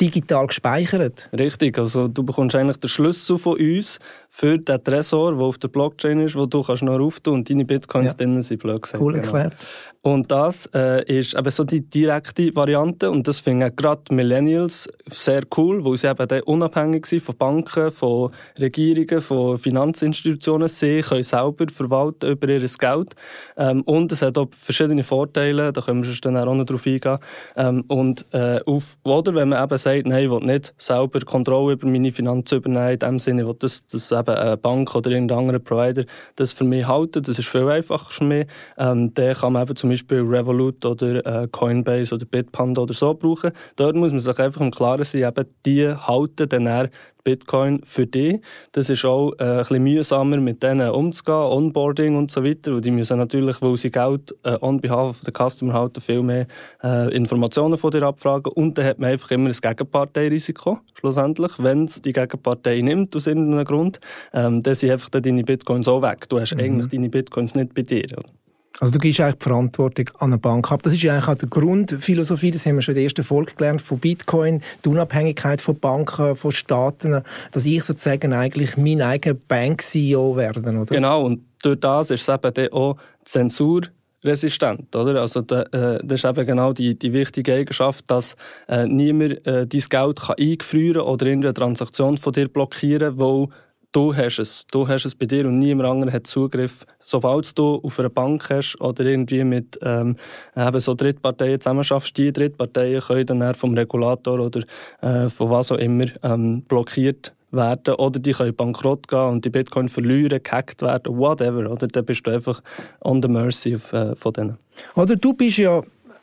digital 0.00 0.46
gespeichert. 0.46 1.28
Richtig, 1.36 1.78
also 1.78 2.08
du 2.08 2.22
bekommst 2.22 2.56
eigentlich 2.56 2.78
den 2.78 2.88
Schlüssel 2.88 3.36
von 3.36 3.58
uns 3.58 3.98
für 4.30 4.58
den 4.58 4.82
Tresor, 4.82 5.34
der 5.34 5.42
auf 5.42 5.58
der 5.58 5.68
Blockchain 5.68 6.20
ist, 6.20 6.36
wo 6.36 6.46
du 6.46 6.62
kannst 6.62 6.82
noch 6.82 6.98
rauf 6.98 7.20
und 7.26 7.50
deine 7.50 7.64
Bitcoins 7.64 8.12
ja. 8.12 8.14
drinnen 8.14 8.40
sind, 8.40 8.62
blöd 8.62 8.82
gesagt. 8.82 9.02
Cool 9.02 9.14
genau. 9.14 9.24
erklärt. 9.24 9.56
Genau. 9.58 10.14
Und 10.14 10.30
das 10.30 10.66
äh, 10.72 11.04
ist 11.18 11.34
eben 11.34 11.50
so 11.50 11.64
die 11.64 11.82
direkte 11.82 12.54
Variante 12.54 13.10
und 13.10 13.28
das 13.28 13.38
finden 13.40 13.74
gerade 13.76 14.14
Millennials 14.14 14.88
sehr 15.06 15.39
cool, 15.56 15.84
weil 15.84 15.96
sie 15.96 16.08
eben 16.08 16.42
unabhängig 16.42 17.06
sind 17.06 17.22
von 17.22 17.36
Banken, 17.36 17.90
von 17.90 18.30
Regierungen, 18.58 19.20
von 19.20 19.58
Finanzinstitutionen. 19.58 20.68
Sie 20.68 21.00
können 21.02 21.22
selber 21.22 21.66
verwalten 21.72 22.30
über 22.30 22.48
ihr 22.48 22.60
Geld 22.60 23.14
ähm, 23.56 23.82
und 23.82 24.12
es 24.12 24.22
hat 24.22 24.38
auch 24.38 24.48
verschiedene 24.52 25.02
Vorteile, 25.02 25.72
da 25.72 25.80
können 25.80 26.04
wir 26.04 26.14
dann 26.20 26.36
auch 26.36 26.54
noch 26.54 26.64
drauf 26.64 26.86
eingehen. 26.86 27.18
Ähm, 27.56 27.84
und, 27.88 28.26
äh, 28.32 28.60
auf, 28.66 28.96
oder 29.04 29.34
wenn 29.34 29.50
man 29.50 29.62
eben 29.62 29.78
sagt, 29.78 30.06
nein, 30.06 30.24
ich 30.24 30.30
will 30.30 30.40
nicht 30.40 30.74
selber 30.78 31.20
Kontrolle 31.20 31.74
über 31.74 31.86
meine 31.86 32.12
Finanzen 32.12 32.58
übernehmen, 32.58 32.92
in 32.92 32.98
dem 32.98 33.18
Sinne, 33.18 33.42
ich 33.42 33.58
das, 33.58 33.86
das 33.86 34.12
eben 34.12 34.34
eine 34.34 34.56
Bank 34.56 34.94
oder 34.94 35.10
irgendein 35.10 35.38
anderer 35.38 35.58
Provider 35.58 36.04
das 36.36 36.52
für 36.52 36.64
mich 36.64 36.86
halten, 36.86 37.22
das 37.22 37.38
ist 37.38 37.48
viel 37.48 37.68
einfacher 37.68 38.10
für 38.10 38.24
mich, 38.24 38.46
ähm, 38.78 39.12
dann 39.14 39.34
kann 39.34 39.52
man 39.52 39.62
eben 39.62 39.76
zum 39.76 39.90
Beispiel 39.90 40.20
Revolut 40.20 40.84
oder 40.84 41.42
äh, 41.42 41.48
Coinbase 41.48 42.14
oder 42.14 42.24
Bitpanda 42.24 42.82
oder 42.82 42.94
so 42.94 43.14
brauchen. 43.14 43.52
Dort 43.76 43.96
muss 43.96 44.12
man 44.12 44.20
sich 44.20 44.38
einfach 44.38 44.60
im 44.60 44.70
Klaren 44.70 45.04
sein, 45.04 45.24
eben 45.30 45.48
die 45.64 45.88
halten 45.88 46.48
dann 46.48 46.90
Bitcoin 47.24 47.80
für 47.84 48.06
dich. 48.06 48.40
Das 48.72 48.90
ist 48.90 49.04
auch 49.04 49.32
äh, 49.38 49.44
ein 49.44 49.58
bisschen 49.58 49.82
mühsamer, 49.82 50.38
mit 50.38 50.62
denen 50.62 50.90
umzugehen, 50.90 51.36
Onboarding 51.36 52.16
und 52.16 52.30
so 52.30 52.44
weiter. 52.44 52.74
Und 52.74 52.84
die 52.84 52.90
müssen 52.90 53.18
natürlich, 53.18 53.60
weil 53.60 53.76
sie 53.76 53.90
Geld 53.90 54.34
äh, 54.42 54.56
on 54.60 54.80
behalf 54.80 55.20
der 55.22 55.32
Customer 55.32 55.72
halten, 55.72 56.00
viel 56.00 56.22
mehr 56.22 56.46
äh, 56.82 57.14
Informationen 57.14 57.76
von 57.76 57.90
dir 57.90 58.02
abfragen. 58.02 58.52
Und 58.52 58.78
dann 58.78 58.86
hat 58.86 58.98
man 58.98 59.10
einfach 59.10 59.30
immer 59.30 59.50
ein 59.50 59.56
Gegenparteirisiko, 59.60 60.78
schlussendlich. 60.94 61.52
Wenn 61.58 61.84
es 61.84 62.02
die 62.02 62.12
Gegenpartei 62.12 62.80
nimmt, 62.80 63.14
aus 63.14 63.26
irgendeinem 63.26 63.64
Grund, 63.64 64.00
ähm, 64.32 64.62
dann 64.62 64.74
sind 64.74 64.90
einfach 64.90 65.08
deine 65.10 65.44
Bitcoins 65.44 65.88
auch 65.88 66.02
weg. 66.02 66.28
Du 66.28 66.40
hast 66.40 66.54
mhm. 66.54 66.60
eigentlich 66.60 66.88
deine 66.88 67.08
Bitcoins 67.08 67.54
nicht 67.54 67.74
bei 67.74 67.82
dir. 67.82 68.06
Oder? 68.12 68.39
Also 68.78 68.92
du 68.92 68.98
gibst 68.98 69.20
eigentlich 69.20 69.36
die 69.36 69.44
Verantwortung 69.44 70.10
an 70.18 70.32
eine 70.32 70.38
Bank 70.38 70.70
ab. 70.70 70.82
Das 70.82 70.92
ist 70.92 71.04
eigentlich 71.04 71.28
auch 71.28 71.34
die 71.34 71.50
Grundphilosophie, 71.50 72.50
das 72.50 72.64
haben 72.64 72.76
wir 72.76 72.82
schon 72.82 72.92
in 72.92 72.96
der 72.96 73.04
ersten 73.04 73.22
Folge 73.22 73.54
gelernt, 73.54 73.80
von 73.80 73.98
Bitcoin, 73.98 74.62
die 74.84 74.88
Unabhängigkeit 74.88 75.60
von 75.60 75.78
Banken, 75.78 76.36
von 76.36 76.50
Staaten, 76.52 77.22
dass 77.52 77.66
ich 77.66 77.82
sozusagen 77.82 78.32
eigentlich 78.32 78.76
mein 78.76 79.02
eigener 79.02 79.34
Bank-CEO 79.34 80.36
werde, 80.36 80.60
oder? 80.60 80.84
Genau, 80.86 81.24
und 81.24 81.42
durch 81.62 81.80
das 81.80 82.10
ist 82.10 82.28
es 82.28 82.34
eben 82.34 82.72
auch 82.72 82.96
zensurresistent, 83.24 84.94
oder? 84.96 85.20
Also 85.20 85.42
da, 85.42 85.62
äh, 85.62 86.00
das 86.02 86.24
ist 86.24 86.30
eben 86.30 86.46
genau 86.46 86.72
die, 86.72 86.98
die 86.98 87.12
wichtige 87.12 87.54
Eigenschaft, 87.54 88.04
dass 88.10 88.36
äh, 88.68 88.86
niemand 88.86 89.46
äh, 89.46 89.66
dein 89.66 89.80
Geld 89.88 90.20
kann 90.20 90.36
eingefrieren 90.38 91.02
oder 91.02 91.26
irgendeine 91.26 91.54
Transaktion 91.54 92.16
von 92.16 92.32
dir 92.32 92.48
blockieren, 92.48 93.18
weil 93.18 93.48
du 93.92 94.14
hast 94.14 94.38
es. 94.38 94.66
Du 94.66 94.86
hast 94.88 95.04
es 95.04 95.14
bei 95.14 95.26
dir 95.26 95.46
und 95.46 95.58
niemand 95.58 95.88
anderes 95.88 96.14
hat 96.14 96.26
Zugriff. 96.26 96.86
Sobald 96.98 97.58
du 97.58 97.80
auf 97.82 97.98
einer 97.98 98.08
Bank 98.08 98.48
hast 98.50 98.80
oder 98.80 99.04
irgendwie 99.04 99.44
mit 99.44 99.78
ähm, 99.82 100.16
eben 100.56 100.80
so 100.80 100.94
Drittparteien 100.94 101.60
zusammenschaffst, 101.60 102.16
die 102.16 102.32
Drittparteien 102.32 103.00
können 103.00 103.26
dann 103.26 103.54
vom 103.54 103.74
Regulator 103.74 104.40
oder 104.40 104.62
äh, 105.00 105.28
von 105.28 105.50
was 105.50 105.72
auch 105.72 105.78
immer 105.78 106.06
ähm, 106.22 106.62
blockiert 106.62 107.34
werden 107.52 107.94
oder 107.94 108.20
die 108.20 108.32
können 108.32 108.54
bankrott 108.54 109.08
gehen 109.08 109.18
und 109.18 109.44
die 109.44 109.50
Bitcoin 109.50 109.88
verlieren, 109.88 110.42
gehackt 110.42 110.82
werden, 110.82 111.18
whatever. 111.18 111.70
Oder 111.70 111.88
dann 111.88 112.04
bist 112.04 112.26
du 112.26 112.30
einfach 112.30 112.62
on 113.00 113.20
the 113.22 113.28
mercy 113.28 113.74
of, 113.74 113.92
äh, 113.92 114.14
von 114.14 114.32
denen. 114.32 114.58
Oder 114.94 115.16
du 115.16 115.32
bist 115.32 115.58
ja 115.58 115.82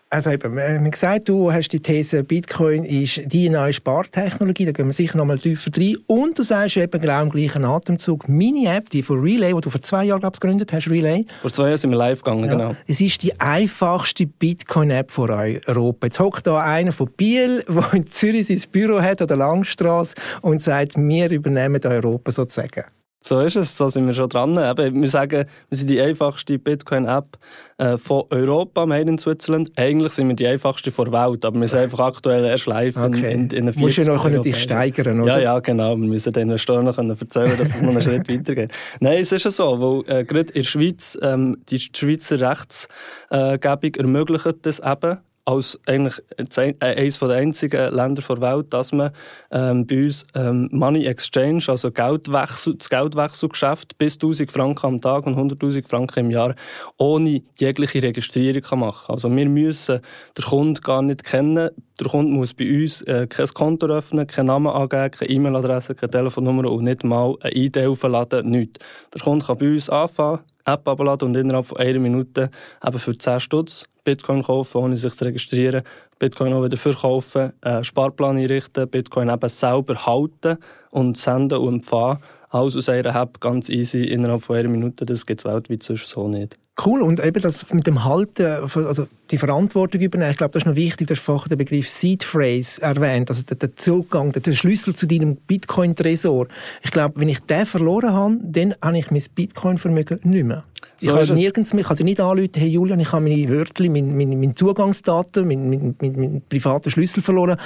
also 0.09 0.31
eben, 0.31 0.55
wir 0.55 0.63
haben 0.63 0.89
gesagt, 0.89 1.27
du 1.27 1.51
hast 1.51 1.69
die 1.69 1.81
These, 1.81 2.23
Bitcoin 2.23 2.85
ist 2.85 3.21
die 3.25 3.49
neue 3.49 3.73
Spartechnologie, 3.73 4.65
da 4.65 4.71
gehen 4.71 4.87
wir 4.87 4.93
sicher 4.93 5.17
noch 5.17 5.25
mal 5.25 5.37
tiefer 5.37 5.69
rein. 5.75 5.97
Und 6.07 6.39
du 6.39 6.43
sagst 6.43 6.77
eben 6.77 7.01
genau 7.01 7.23
im 7.23 7.29
gleichen 7.29 7.65
Atemzug, 7.65 8.29
meine 8.29 8.73
App, 8.73 8.89
die 8.89 9.03
von 9.03 9.19
Relay, 9.19 9.53
die 9.53 9.61
du 9.61 9.69
vor 9.69 9.81
zwei 9.81 10.05
Jahren 10.05 10.21
glaub, 10.21 10.39
gegründet 10.39 10.71
hast, 10.71 10.89
Relay. 10.89 11.25
Vor 11.41 11.51
zwei 11.51 11.67
Jahren 11.67 11.77
sind 11.77 11.89
wir 11.89 11.97
live 11.97 12.21
gegangen, 12.23 12.45
ja. 12.45 12.51
genau. 12.51 12.75
Es 12.87 13.01
ist 13.01 13.21
die 13.23 13.37
einfachste 13.39 14.27
Bitcoin-App 14.27 15.11
von 15.11 15.29
Europa. 15.29 16.07
Jetzt 16.07 16.19
hockt 16.19 16.47
da 16.47 16.61
einer 16.61 16.93
von 16.93 17.09
Biel, 17.11 17.63
der 17.67 17.93
in 17.93 18.07
Zürich 18.07 18.47
sein 18.47 18.61
Büro 18.71 19.01
hat, 19.01 19.21
an 19.21 19.27
der 19.27 19.37
Langstrasse, 19.37 20.15
und 20.41 20.61
sagt, 20.61 20.95
wir 20.95 21.29
übernehmen 21.31 21.81
Europa 21.83 22.31
sozusagen. 22.31 22.85
So 23.19 23.39
ist 23.39 23.55
es, 23.55 23.75
da 23.75 23.89
sind 23.89 24.05
wir 24.05 24.13
schon 24.13 24.29
dran. 24.29 24.57
Eben, 24.57 25.01
wir 25.01 25.09
sagen, 25.09 25.45
wir 25.69 25.77
sind 25.77 25.89
die 25.89 26.00
einfachste 26.00 26.59
Bitcoin-App 26.59 27.38
äh, 27.77 27.97
von 27.97 28.24
Europa, 28.29 28.86
in 28.95 29.17
Switzerland. 29.17 29.71
Eigentlich 29.75 30.13
sind 30.13 30.27
wir 30.27 30.36
die 30.36 30.45
einfachste 30.45 30.91
der 30.91 31.12
Welt, 31.12 31.43
aber 31.43 31.59
wir 31.59 31.67
sind 31.67 31.79
einfach 31.79 32.00
aktuell 32.00 32.45
erst 32.45 32.67
live 32.67 32.95
okay. 32.95 33.33
in, 33.33 33.50
in, 33.50 33.67
in 33.67 33.79
Musst 33.79 33.97
du 33.97 34.03
noch 34.03 34.24
können 34.24 34.41
dich 34.43 34.62
steigern, 34.62 35.21
oder? 35.21 35.38
Ja, 35.38 35.53
ja, 35.55 35.59
genau. 35.59 35.97
Wir 35.97 36.07
müssen 36.07 36.31
den 36.31 36.43
Investoren 36.43 36.86
noch 36.86 36.97
erzählen, 36.97 37.57
dass 37.57 37.69
es 37.69 37.81
noch 37.81 37.89
einen 37.89 38.01
Schritt 38.01 38.29
weitergeht. 38.29 38.71
Nein, 39.00 39.17
es 39.17 39.31
ist 39.31 39.45
ja 39.45 39.51
so, 39.51 40.05
weil 40.07 40.19
äh, 40.19 40.24
gerade 40.24 40.50
in 40.50 40.62
der 40.62 40.63
Schweiz 40.63 41.17
ähm, 41.21 41.57
die 41.69 41.79
Schweizer 41.79 42.39
Rechtsgebung 42.39 43.95
ermöglicht 43.95 44.57
das 44.62 44.79
eben, 44.79 45.17
als 45.48 45.80
eigentlich 45.86 46.22
eines 46.38 47.20
der 47.20 47.36
einzigen 47.38 47.96
Länder 47.96 48.22
der 48.22 48.42
Welt, 48.42 48.74
dass 48.74 48.92
man 48.92 49.12
ähm, 49.50 49.88
bei 49.88 50.04
uns 50.04 50.27
ähm, 50.36 50.68
Money 50.74 51.06
Exchange, 51.06 51.63
also 51.68 51.89
Geldwechsel, 51.89 52.75
das 52.75 52.89
Geldwechselgeschäft 52.89 53.98
bis 53.98 54.16
1000 54.16 54.51
Franken 54.51 54.86
am 54.86 55.01
Tag 55.01 55.25
und 55.25 55.38
100.000 55.38 55.88
Franken 55.88 56.20
im 56.20 56.32
Jahr 56.32 56.54
ohne 56.98 57.42
jegliche 57.58 58.04
Registrierung 58.04 58.62
kann 58.62 58.80
machen 58.80 59.13
Also 59.13 59.34
wir 59.34 59.48
müssen 59.48 60.01
den 60.38 60.46
Kunden 60.46 60.82
gar 60.82 61.01
nicht 61.01 61.24
kennen. 61.24 61.70
Der 61.98 62.08
Kunde 62.08 62.32
muss 62.34 62.54
bei 62.54 62.70
uns 62.82 63.01
äh, 63.04 63.25
kein 63.27 63.48
Konto 63.48 63.88
öffnen, 63.88 64.27
keinen 64.27 64.48
Namen 64.48 64.68
angeben, 64.68 65.12
keine 65.12 65.32
E-Mail-Adresse, 65.32 65.96
keine 65.96 66.12
Telefonnummer 66.12 66.70
und 66.70 66.84
nicht 66.84 67.06
mal 67.06 67.36
eine 67.39 67.56
ID 67.56 67.77
aufladen, 67.77 68.50
nichts. 68.50 68.80
Der 69.13 69.22
Kunde 69.22 69.46
kann 69.46 69.58
bei 69.58 69.72
uns 69.72 69.89
anfangen, 69.89 70.42
App 70.67 70.88
abladen 70.88 71.29
und 71.29 71.38
innerhalb 71.38 71.65
von 71.65 71.77
einer 71.77 72.00
Minute 72.00 72.51
eben 72.86 73.00
für 73.00 73.17
10 73.17 73.39
Stutz 73.39 73.86
Bitcoin 74.03 74.43
kaufen, 74.43 74.77
ohne 74.77 74.95
sich 74.95 75.13
zu 75.13 75.25
registrieren, 75.25 75.81
Bitcoin 76.19 76.53
auch 76.53 76.63
wieder 76.63 76.77
verkaufen, 76.77 77.53
einen 77.62 77.83
Sparplan 77.83 78.38
einrichten, 78.38 78.88
Bitcoin 78.88 79.29
eben 79.29 79.50
selber 79.50 80.05
halten 80.05 80.57
und 80.91 81.17
senden 81.17 81.57
und 81.57 81.75
empfangen. 81.75 82.19
Alles 82.50 82.75
aus 82.77 82.89
einer 82.89 83.13
App, 83.13 83.42
ganz 83.42 83.70
easy, 83.70 84.04
innerhalb 84.04 84.44
von 84.44 84.56
einer 84.56 84.70
Minute. 84.70 85.06
Das 85.06 85.25
gibt 85.25 85.42
es 85.42 85.46
weltweit 85.46 85.84
sonst 85.84 86.08
so 86.08 86.27
nicht. 86.27 86.58
Cool. 86.84 87.01
Und 87.01 87.20
eben 87.20 87.42
das 87.42 87.74
mit 87.74 87.88
dem 87.88 88.06
Halten, 88.06 88.46
also 88.46 89.08
die 89.32 89.38
Verantwortung 89.38 90.00
übernehmen, 90.00 90.32
ich 90.32 90.38
glaube, 90.38 90.54
das 90.54 90.62
ist 90.62 90.68
noch 90.68 90.75
wichtig. 90.75 91.08
Du 91.08 91.16
hast 91.16 91.24
vorhin 91.24 91.50
den 91.50 91.58
Begriff 91.58 91.89
Seed 91.89 92.24
Phrase 92.24 92.82
erwähnt, 92.82 93.30
also 93.30 93.44
der 93.44 93.75
Zugang, 93.75 94.32
der 94.32 94.54
Schlüssel 94.54 94.96
zu 94.96 95.08
deinem 95.08 95.36
Bitcoin-Tresor. 95.36 96.48
Ich 96.84 96.92
glaube, 96.92 97.20
wenn 97.20 97.30
ich 97.30 97.39
den 97.39 97.66
verloren 97.66 98.13
habe, 98.13 98.38
dann 98.42 98.75
habe 98.82 99.00
ich 99.00 99.10
mein 99.10 99.24
Bitcoin-Vermögen 99.34 100.20
nicht 100.24 100.46
mehr. 100.46 100.63
Ich 101.00 101.10
so 101.10 101.15
kann 101.15 101.36
nirgends 101.36 101.74
mehr, 101.74 101.82
ich 101.82 101.88
kann 101.88 101.98
dir 101.98 102.03
nicht 102.03 102.20
anrufen, 102.20 102.50
hey 102.56 102.67
Julian, 102.67 103.00
ich 103.00 103.12
habe 103.12 103.24
meine 103.24 103.50
Wörter, 103.50 103.84
meine, 103.89 104.13
meine, 104.13 104.36
meine 104.36 104.56
Zugangsdaten, 104.56 105.48
meine, 105.48 105.62
meine, 105.62 105.96
meine, 106.01 106.17
meine 106.17 106.41
privaten 106.41 106.89
Schlüssel 106.89 107.22
verloren. 107.22 107.58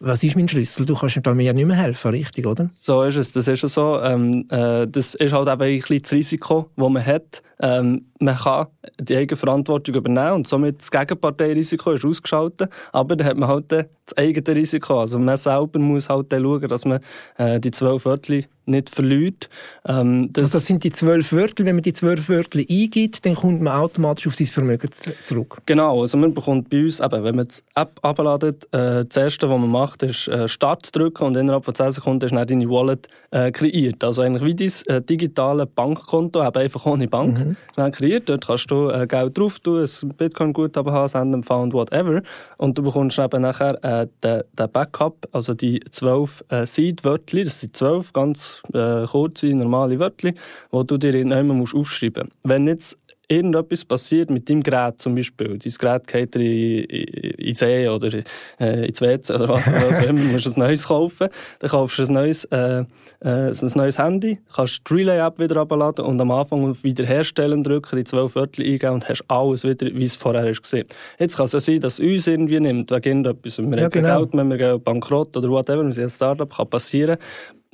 Was 0.00 0.22
ist 0.22 0.36
mein 0.36 0.48
Schlüssel? 0.48 0.84
Du 0.84 0.94
kannst 0.94 1.16
mir 1.16 1.42
ja 1.42 1.52
nicht 1.52 1.66
mehr 1.66 1.76
helfen, 1.76 2.10
richtig, 2.10 2.46
oder? 2.46 2.68
So 2.74 3.02
ist 3.02 3.16
es, 3.16 3.32
das 3.32 3.48
ist 3.48 3.60
schon 3.60 3.70
so. 3.70 4.00
Ähm, 4.00 4.46
äh, 4.50 4.86
das 4.86 5.14
ist 5.14 5.32
halt 5.32 5.48
eben 5.48 5.62
ein 5.62 5.78
bisschen 5.80 6.02
das 6.02 6.12
Risiko, 6.12 6.70
das 6.76 6.88
man 6.90 7.04
hat. 7.06 7.42
Ähm, 7.60 8.06
man 8.20 8.36
kann 8.36 8.66
die 9.00 9.16
eigene 9.16 9.36
Verantwortung 9.36 9.94
übernehmen 9.94 10.32
und 10.32 10.48
somit 10.48 10.80
das 10.80 10.90
Gegenparteirisiko 10.90 11.92
ist 11.92 12.04
ausgeschaltet, 12.04 12.70
aber 12.92 13.16
dann 13.16 13.26
hat 13.28 13.36
man 13.36 13.48
halt 13.48 13.70
das 13.70 14.16
eigene 14.16 14.56
Risiko. 14.56 15.00
Also 15.00 15.18
man 15.18 15.36
selber 15.36 15.78
muss 15.78 16.08
halt 16.08 16.32
schauen, 16.32 16.68
dass 16.68 16.84
man 16.84 17.00
äh, 17.38 17.60
die 17.60 17.70
zwölf 17.70 18.04
Wörter 18.04 18.40
nicht 18.66 18.90
verliert. 18.90 19.48
Ähm, 19.86 20.28
das, 20.32 20.44
also 20.44 20.58
das 20.58 20.66
sind 20.66 20.84
die 20.84 20.90
zwölf 20.90 21.32
Wörter. 21.32 21.64
Wenn 21.64 21.76
man 21.76 21.82
die 21.82 21.92
zwölf 21.92 22.28
Wörter 22.28 22.58
eingibt, 22.58 23.24
dann 23.24 23.34
kommt 23.34 23.60
man 23.60 23.74
automatisch 23.74 24.26
auf 24.26 24.34
sein 24.34 24.46
Vermögen 24.46 24.90
zurück. 25.24 25.58
Genau, 25.66 26.00
also 26.00 26.16
man 26.16 26.34
bekommt 26.34 26.70
bei 26.70 26.82
uns, 26.82 27.00
eben, 27.00 27.24
wenn 27.24 27.36
man 27.36 27.48
die 27.48 27.54
App 27.74 27.98
abladet, 28.02 28.64
äh, 28.72 29.04
das 29.04 29.16
Erste, 29.16 29.48
was 29.48 29.58
man 29.58 29.70
macht, 29.70 30.02
ist 30.02 30.28
äh, 30.28 30.48
Start 30.48 30.94
drücken 30.94 31.24
und 31.24 31.36
innerhalb 31.36 31.64
von 31.64 31.74
10 31.74 31.92
Sekunden 31.92 32.24
ist 32.24 32.34
dann 32.34 32.46
deine 32.46 32.68
Wallet 32.68 33.08
äh, 33.30 33.50
kreiert. 33.50 34.02
Also 34.02 34.22
eigentlich 34.22 34.44
wie 34.44 34.54
dein 34.54 34.96
äh, 34.96 35.02
digitale 35.02 35.66
Bankkonto, 35.66 36.40
aber 36.42 36.60
einfach 36.60 36.86
ohne 36.86 37.08
Bank, 37.08 37.56
mhm. 37.76 37.92
kreiert. 37.92 38.28
Dort 38.28 38.46
kannst 38.46 38.70
du 38.70 38.88
äh, 38.90 39.06
Geld 39.06 39.36
drauf 39.36 39.58
tun, 39.60 39.84
ein 39.84 40.08
Bitcoin-Guthaben 40.16 40.92
haben, 40.92 41.08
senden, 41.08 41.42
found, 41.42 41.72
whatever. 41.72 42.22
Und 42.58 42.78
du 42.78 42.82
bekommst 42.82 43.18
eben 43.18 43.42
nachher 43.42 43.82
äh, 43.84 44.06
den, 44.22 44.42
den 44.52 44.72
Backup, 44.72 45.28
also 45.32 45.54
die 45.54 45.80
zwölf 45.90 46.44
äh, 46.48 46.66
Seed-Wörter, 46.66 47.44
das 47.44 47.60
sind 47.60 47.76
zwölf 47.76 48.12
ganz 48.12 48.53
äh, 48.72 49.06
kurze, 49.06 49.54
normale 49.54 49.98
Wörter, 49.98 50.30
die 50.30 50.86
du 50.86 50.98
dir 50.98 51.14
irgendwann 51.14 51.60
aufschreiben 51.60 52.24
musst. 52.24 52.38
Wenn 52.42 52.66
jetzt 52.66 52.98
irgendetwas 53.28 53.84
passiert 53.84 54.30
mit 54.30 54.48
deinem 54.48 54.62
Gerät 54.62 55.00
zum 55.00 55.14
Beispiel, 55.14 55.58
dein 55.58 55.72
Gerät 55.78 56.06
geht 56.06 56.36
in, 56.36 56.42
in, 56.84 57.30
in 57.38 57.54
See 57.54 57.88
oder 57.88 58.22
äh, 58.60 58.86
ins 58.86 59.00
WC 59.00 59.34
oder 59.34 59.48
was, 59.48 59.66
was 59.66 60.04
immer, 60.04 60.20
du 60.20 60.26
musst 60.26 60.46
ein 60.46 60.54
neues 60.56 60.86
kaufen, 60.86 61.28
dann 61.58 61.70
kaufst 61.70 61.98
du 61.98 62.02
ein 62.04 62.12
neues, 62.12 62.44
äh, 62.46 62.80
äh, 62.80 62.84
ein 63.20 63.72
neues 63.74 63.98
Handy, 63.98 64.38
kannst 64.54 64.88
die 64.88 64.94
Relay-App 64.94 65.38
wieder 65.38 65.56
abladen 65.56 66.04
und 66.04 66.20
am 66.20 66.30
Anfang 66.30 66.68
auf 66.68 66.84
Wiederherstellen 66.84 67.62
drücken, 67.62 67.96
die 67.96 68.04
zwölf 68.04 68.34
Wörter 68.34 68.62
eingeben 68.62 68.94
und 68.94 69.08
hast 69.08 69.24
alles 69.28 69.64
wieder, 69.64 69.86
wie 69.86 70.04
es 70.04 70.16
vorher 70.16 70.46
ist 70.48 70.62
gesehen. 70.62 70.86
Jetzt 71.18 71.36
kann 71.36 71.46
es 71.46 71.52
ja 71.52 71.60
sein, 71.60 71.80
dass 71.80 71.98
es 71.98 72.00
uns 72.00 72.26
irgendwie 72.26 72.60
nimmt, 72.60 72.90
wegen 72.90 73.24
irgendetwas, 73.24 73.58
wir 73.58 73.78
ja, 73.78 73.88
genau. 73.88 74.18
Geld, 74.20 74.34
wenn 74.34 74.48
wir 74.48 74.58
gehen 74.58 74.82
bankrott 74.82 75.36
oder 75.36 75.48
whatever, 75.48 75.84
wir 75.84 75.92
sind 75.92 76.04
ein 76.04 76.10
Startup, 76.10 76.52
kann 76.54 76.68
passieren, 76.68 77.16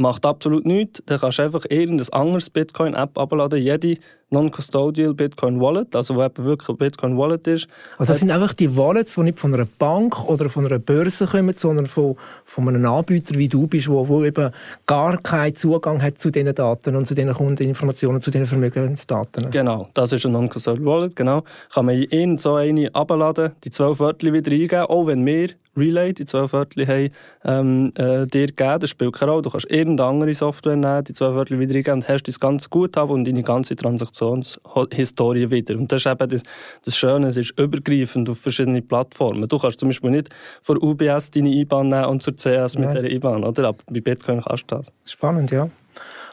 macht 0.00 0.26
absolut 0.26 0.66
nichts. 0.66 1.02
Dann 1.06 1.20
kannst 1.20 1.38
du 1.38 1.42
einfach 1.42 1.64
irgendein 1.68 2.12
anderes 2.12 2.50
Bitcoin-App 2.50 3.16
abladen. 3.16 3.60
Jede 3.60 3.98
Non-Custodial 4.30 5.14
Bitcoin 5.14 5.60
Wallet, 5.60 5.94
also 5.94 6.16
wo 6.16 6.22
eben 6.22 6.44
wirklich 6.44 6.68
ein 6.68 6.76
Bitcoin 6.76 7.18
Wallet 7.18 7.46
ist. 7.46 7.68
Also 7.98 8.12
das 8.12 8.20
sind 8.20 8.30
einfach 8.30 8.54
die 8.54 8.76
Wallets, 8.76 9.14
die 9.14 9.22
nicht 9.22 9.38
von 9.38 9.52
einer 9.52 9.66
Bank 9.78 10.24
oder 10.28 10.48
von 10.48 10.66
einer 10.66 10.78
Börse 10.78 11.26
kommen, 11.26 11.54
sondern 11.56 11.86
von, 11.86 12.16
von 12.44 12.68
einem 12.68 12.84
Anbieter 12.86 13.36
wie 13.36 13.48
du 13.48 13.66
bist, 13.66 13.88
wo, 13.88 14.06
wo 14.08 14.24
eben 14.24 14.52
gar 14.86 15.18
keinen 15.18 15.56
Zugang 15.56 16.00
hat 16.00 16.18
zu 16.18 16.30
diesen 16.30 16.54
Daten 16.54 16.94
und 16.94 17.06
zu 17.06 17.14
diesen 17.14 17.34
Kundeninformationen, 17.34 18.22
zu 18.22 18.30
diesen 18.30 18.46
Vermögensdaten. 18.46 19.50
Genau, 19.50 19.88
das 19.94 20.12
ist 20.12 20.24
ein 20.24 20.32
Non-Custodial 20.32 20.86
Wallet, 20.86 21.16
genau. 21.16 21.42
Kann 21.72 21.86
man 21.86 21.96
in 21.96 22.38
so 22.38 22.54
eine 22.54 22.94
abladen, 22.94 23.52
die 23.64 23.70
zwölf 23.70 23.98
Wörter 23.98 24.32
wieder 24.32 24.52
eingeben, 24.52 24.82
auch 24.82 25.06
wenn 25.06 25.26
wir 25.26 25.50
Relay, 25.76 26.12
die 26.12 26.24
zwölf 26.24 26.52
Wörter 26.52 26.86
haben, 26.86 27.10
ähm, 27.44 27.92
äh, 27.94 28.26
dir 28.26 28.46
gegeben. 28.48 28.80
Das 28.80 28.90
spielt 28.90 29.14
keine 29.14 29.30
Rolle. 29.30 29.42
Du 29.42 29.50
kannst 29.50 29.70
irgendeine 29.70 30.10
andere 30.10 30.34
Software 30.34 30.76
nehmen, 30.76 31.04
die 31.04 31.12
zwölf 31.12 31.34
Wörter 31.34 31.58
wieder 31.58 31.74
eingeben 31.74 31.98
und 31.98 32.08
hast 32.08 32.24
das 32.24 32.40
ganze 32.40 32.68
Guthaben 32.68 33.12
und 33.12 33.24
deine 33.24 33.42
ganze 33.42 33.76
Transaktionshistorie 34.20 35.50
wieder. 35.50 35.76
Und 35.76 35.90
das 35.90 36.02
ist 36.04 36.10
eben 36.10 36.28
das, 36.28 36.42
das 36.84 36.96
Schöne, 36.96 37.28
es 37.28 37.36
ist 37.36 37.58
übergreifend 37.58 38.28
auf 38.28 38.38
verschiedene 38.38 38.82
Plattformen. 38.82 39.48
Du 39.48 39.58
kannst 39.58 39.80
zum 39.80 39.88
Beispiel 39.88 40.10
nicht 40.10 40.28
von 40.62 40.78
UBS 40.78 41.30
deine 41.30 41.50
IBAN 41.50 41.88
nehmen 41.88 42.04
und 42.06 42.22
zur 42.22 42.34
CS 42.36 42.74
Nein. 42.74 42.86
mit 42.86 42.96
dieser 42.96 43.10
IBAN, 43.10 43.44
oder? 43.44 43.68
Aber 43.68 43.78
bei 43.88 44.00
Bitcoin 44.00 44.42
kannst 44.42 44.70
du 44.70 44.76
das. 44.76 44.92
Spannend, 45.04 45.50
ja. 45.50 45.68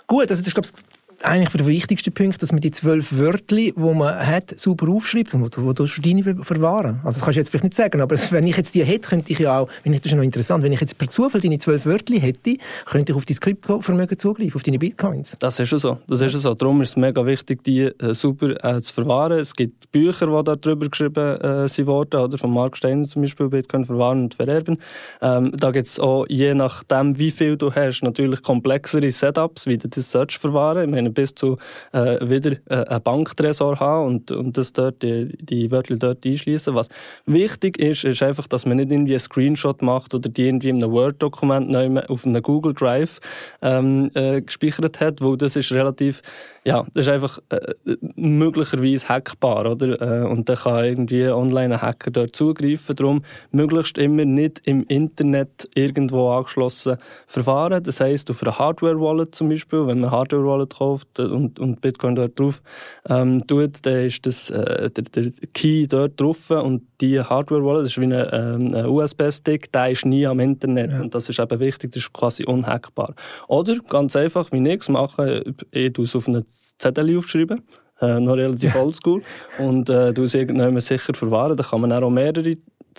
Gut, 0.07 0.29
also 0.31 0.41
das 0.41 0.47
ist, 0.47 0.53
glaube 0.53 0.67
ich, 0.67 0.96
eigentlich 1.23 1.49
für 1.49 1.57
den 1.57 1.67
wichtigsten 1.67 2.13
Punkt, 2.13 2.41
dass 2.41 2.51
man 2.51 2.61
die 2.61 2.71
zwölf 2.71 3.17
Wörter, 3.17 3.55
die 3.55 3.73
man 3.75 4.25
hat, 4.25 4.57
super 4.57 4.87
aufschreibt 4.89 5.33
und 5.33 5.57
wo, 5.57 5.63
wo 5.63 5.73
du 5.73 5.85
deine 5.85 6.43
verwahren. 6.43 6.99
Also 7.03 7.19
das 7.19 7.21
kannst 7.21 7.37
du 7.37 7.41
jetzt 7.41 7.49
vielleicht 7.49 7.63
nicht 7.63 7.75
sagen, 7.75 8.01
aber 8.01 8.15
wenn 8.31 8.45
ich 8.47 8.57
jetzt 8.57 8.75
die 8.75 8.83
hätte, 8.83 9.09
könnte 9.09 9.31
ich 9.31 9.39
ja 9.39 9.59
auch, 9.59 9.69
wenn 9.83 9.93
ich 9.93 10.01
das 10.01 10.11
ist 10.11 10.15
noch 10.15 10.23
interessant, 10.23 10.63
wenn 10.63 10.71
ich 10.71 10.81
jetzt 10.81 10.97
per 10.97 11.07
Zufall 11.07 11.41
deine 11.41 11.57
zwölf 11.57 11.85
Wörter 11.85 12.15
hätte, 12.15 12.57
könnte 12.85 13.11
ich 13.11 13.15
auf 13.15 13.25
dein 13.25 13.37
Kryptovermögen 13.37 14.17
zugreifen, 14.17 14.55
auf 14.55 14.63
deine 14.63 14.79
Bitcoins. 14.79 15.35
Das 15.39 15.59
ist 15.59 15.69
schon 15.69 15.79
so. 15.79 15.97
Das 16.07 16.21
ist 16.21 16.33
so. 16.33 16.53
Darum 16.53 16.81
ist 16.81 16.89
es 16.89 16.95
mega 16.97 17.25
wichtig, 17.25 17.63
die 17.63 17.81
äh, 17.81 18.13
super 18.13 18.63
äh, 18.63 18.81
zu 18.81 18.93
verwahren. 18.93 19.39
Es 19.39 19.53
gibt 19.53 19.91
Bücher, 19.91 20.27
die 20.27 20.57
darüber 20.61 20.89
geschrieben 20.89 21.41
äh, 21.41 21.67
sind 21.67 21.87
oder 21.87 22.37
von 22.37 22.51
Mark 22.51 22.77
Steiner 22.77 23.07
zum 23.07 23.21
Beispiel, 23.21 23.49
Bitcoin 23.49 23.85
verwahren 23.85 24.23
und 24.23 24.35
vererben. 24.35 24.77
Ähm, 25.21 25.53
da 25.57 25.71
gibt 25.71 25.87
es 25.87 25.99
auch, 25.99 26.25
je 26.27 26.53
nachdem, 26.53 27.17
wie 27.17 27.31
viel 27.31 27.57
du 27.57 27.73
hast, 27.73 28.03
natürlich 28.03 28.41
komplexere 28.43 29.09
Setups, 29.09 29.65
wie 29.65 29.77
du 29.77 29.87
das 29.87 30.11
verwahren. 30.35 30.91
Meine, 30.91 31.06
können 31.07 31.13
bis 31.13 31.35
zu 31.35 31.57
äh, 31.93 32.17
wieder 32.27 32.57
äh, 32.69 32.85
einen 32.85 33.01
Banktresor 33.01 33.79
haben 33.79 34.07
und, 34.07 34.31
und 34.31 34.57
das 34.57 34.73
dort, 34.73 35.01
die, 35.03 35.37
die 35.37 35.71
Wörter 35.71 35.95
dort 35.95 36.25
einschließen. 36.25 36.75
Was 36.75 36.89
wichtig 37.25 37.77
ist, 37.79 38.03
ist 38.03 38.23
einfach, 38.23 38.47
dass 38.47 38.65
man 38.65 38.77
nicht 38.77 38.91
irgendwie 38.91 39.13
einen 39.13 39.19
Screenshot 39.19 39.81
macht 39.81 40.13
oder 40.13 40.29
die 40.29 40.47
irgendwie 40.47 40.69
in 40.69 40.83
einem 40.83 40.91
Word-Dokument 40.91 41.75
auf 42.09 42.25
einem 42.25 42.41
Google 42.41 42.73
Drive 42.73 43.19
ähm, 43.61 44.11
äh, 44.13 44.41
gespeichert 44.41 44.99
hat, 44.99 45.21
wo 45.21 45.35
das 45.35 45.55
ist 45.55 45.71
relativ, 45.71 46.21
ja, 46.63 46.85
das 46.93 47.07
ist 47.07 47.13
einfach 47.13 47.39
äh, 47.49 47.73
möglicherweise 48.15 49.07
hackbar, 49.07 49.71
oder? 49.71 50.01
Äh, 50.01 50.27
und 50.27 50.49
dann 50.49 50.57
kann 50.57 50.85
irgendwie 50.85 51.27
online 51.27 51.75
ein 51.75 51.81
Hacker 51.81 52.11
dort 52.11 52.35
zugreifen. 52.35 52.95
Darum 52.95 53.23
möglichst 53.51 53.97
immer 53.97 54.25
nicht 54.25 54.61
im 54.65 54.83
Internet 54.83 55.67
irgendwo 55.75 56.31
angeschlossen 56.31 56.97
verfahren. 57.25 57.83
Das 57.83 57.99
heisst, 57.99 58.29
auf 58.31 58.41
einer 58.43 58.57
Hardware-Wallet 58.57 59.35
zum 59.35 59.49
Beispiel, 59.49 59.87
wenn 59.87 59.99
man 59.99 60.11
Hardware-Wallet 60.11 60.75
kauft, 60.77 60.96
kauft 60.97 61.19
und, 61.19 61.59
und 61.59 61.81
Bitcoin 61.81 62.15
dort 62.15 62.39
drauf 62.39 62.61
ähm, 63.07 63.45
tut, 63.47 63.85
dann 63.85 64.05
ist 64.05 64.25
das, 64.25 64.49
äh, 64.49 64.89
der, 64.89 65.03
der 65.03 65.31
Key 65.53 65.87
dort 65.87 66.19
drauf 66.19 66.49
und 66.49 66.83
die 67.01 67.19
Hardware-Wallet, 67.19 67.85
das 67.85 67.91
ist 67.91 68.01
wie 68.01 68.05
ein, 68.05 68.13
ähm, 68.13 68.67
ein 68.73 68.85
USB-Stick, 68.85 69.71
der 69.71 69.91
ist 69.91 70.05
nie 70.05 70.25
am 70.25 70.39
Internet 70.39 70.91
ja. 70.91 71.01
und 71.01 71.13
das 71.13 71.29
ist 71.29 71.39
eben 71.39 71.59
wichtig, 71.59 71.91
das 71.91 72.03
ist 72.03 72.13
quasi 72.13 72.45
unhackbar. 72.45 73.13
Oder 73.47 73.77
ganz 73.89 74.15
einfach, 74.15 74.51
wie 74.51 74.67
ich 74.67 74.81
es 74.81 74.89
mache, 74.89 75.43
ich 75.71 75.93
tue 75.93 76.05
es 76.05 76.15
auf 76.15 76.27
einen 76.27 76.45
Zettel 76.47 77.17
aufschreiben, 77.17 77.61
äh, 78.01 78.19
noch 78.19 78.35
relativ 78.35 78.75
oldschool 78.75 79.21
und 79.59 79.89
äh, 79.89 80.13
du 80.13 80.23
es 80.23 80.33
irgendwann 80.33 80.79
sicher 80.79 81.13
verwahren, 81.13 81.57
da 81.57 81.63
kann 81.63 81.81
man 81.81 81.91
auch 81.91 82.09
mehrere 82.09 82.57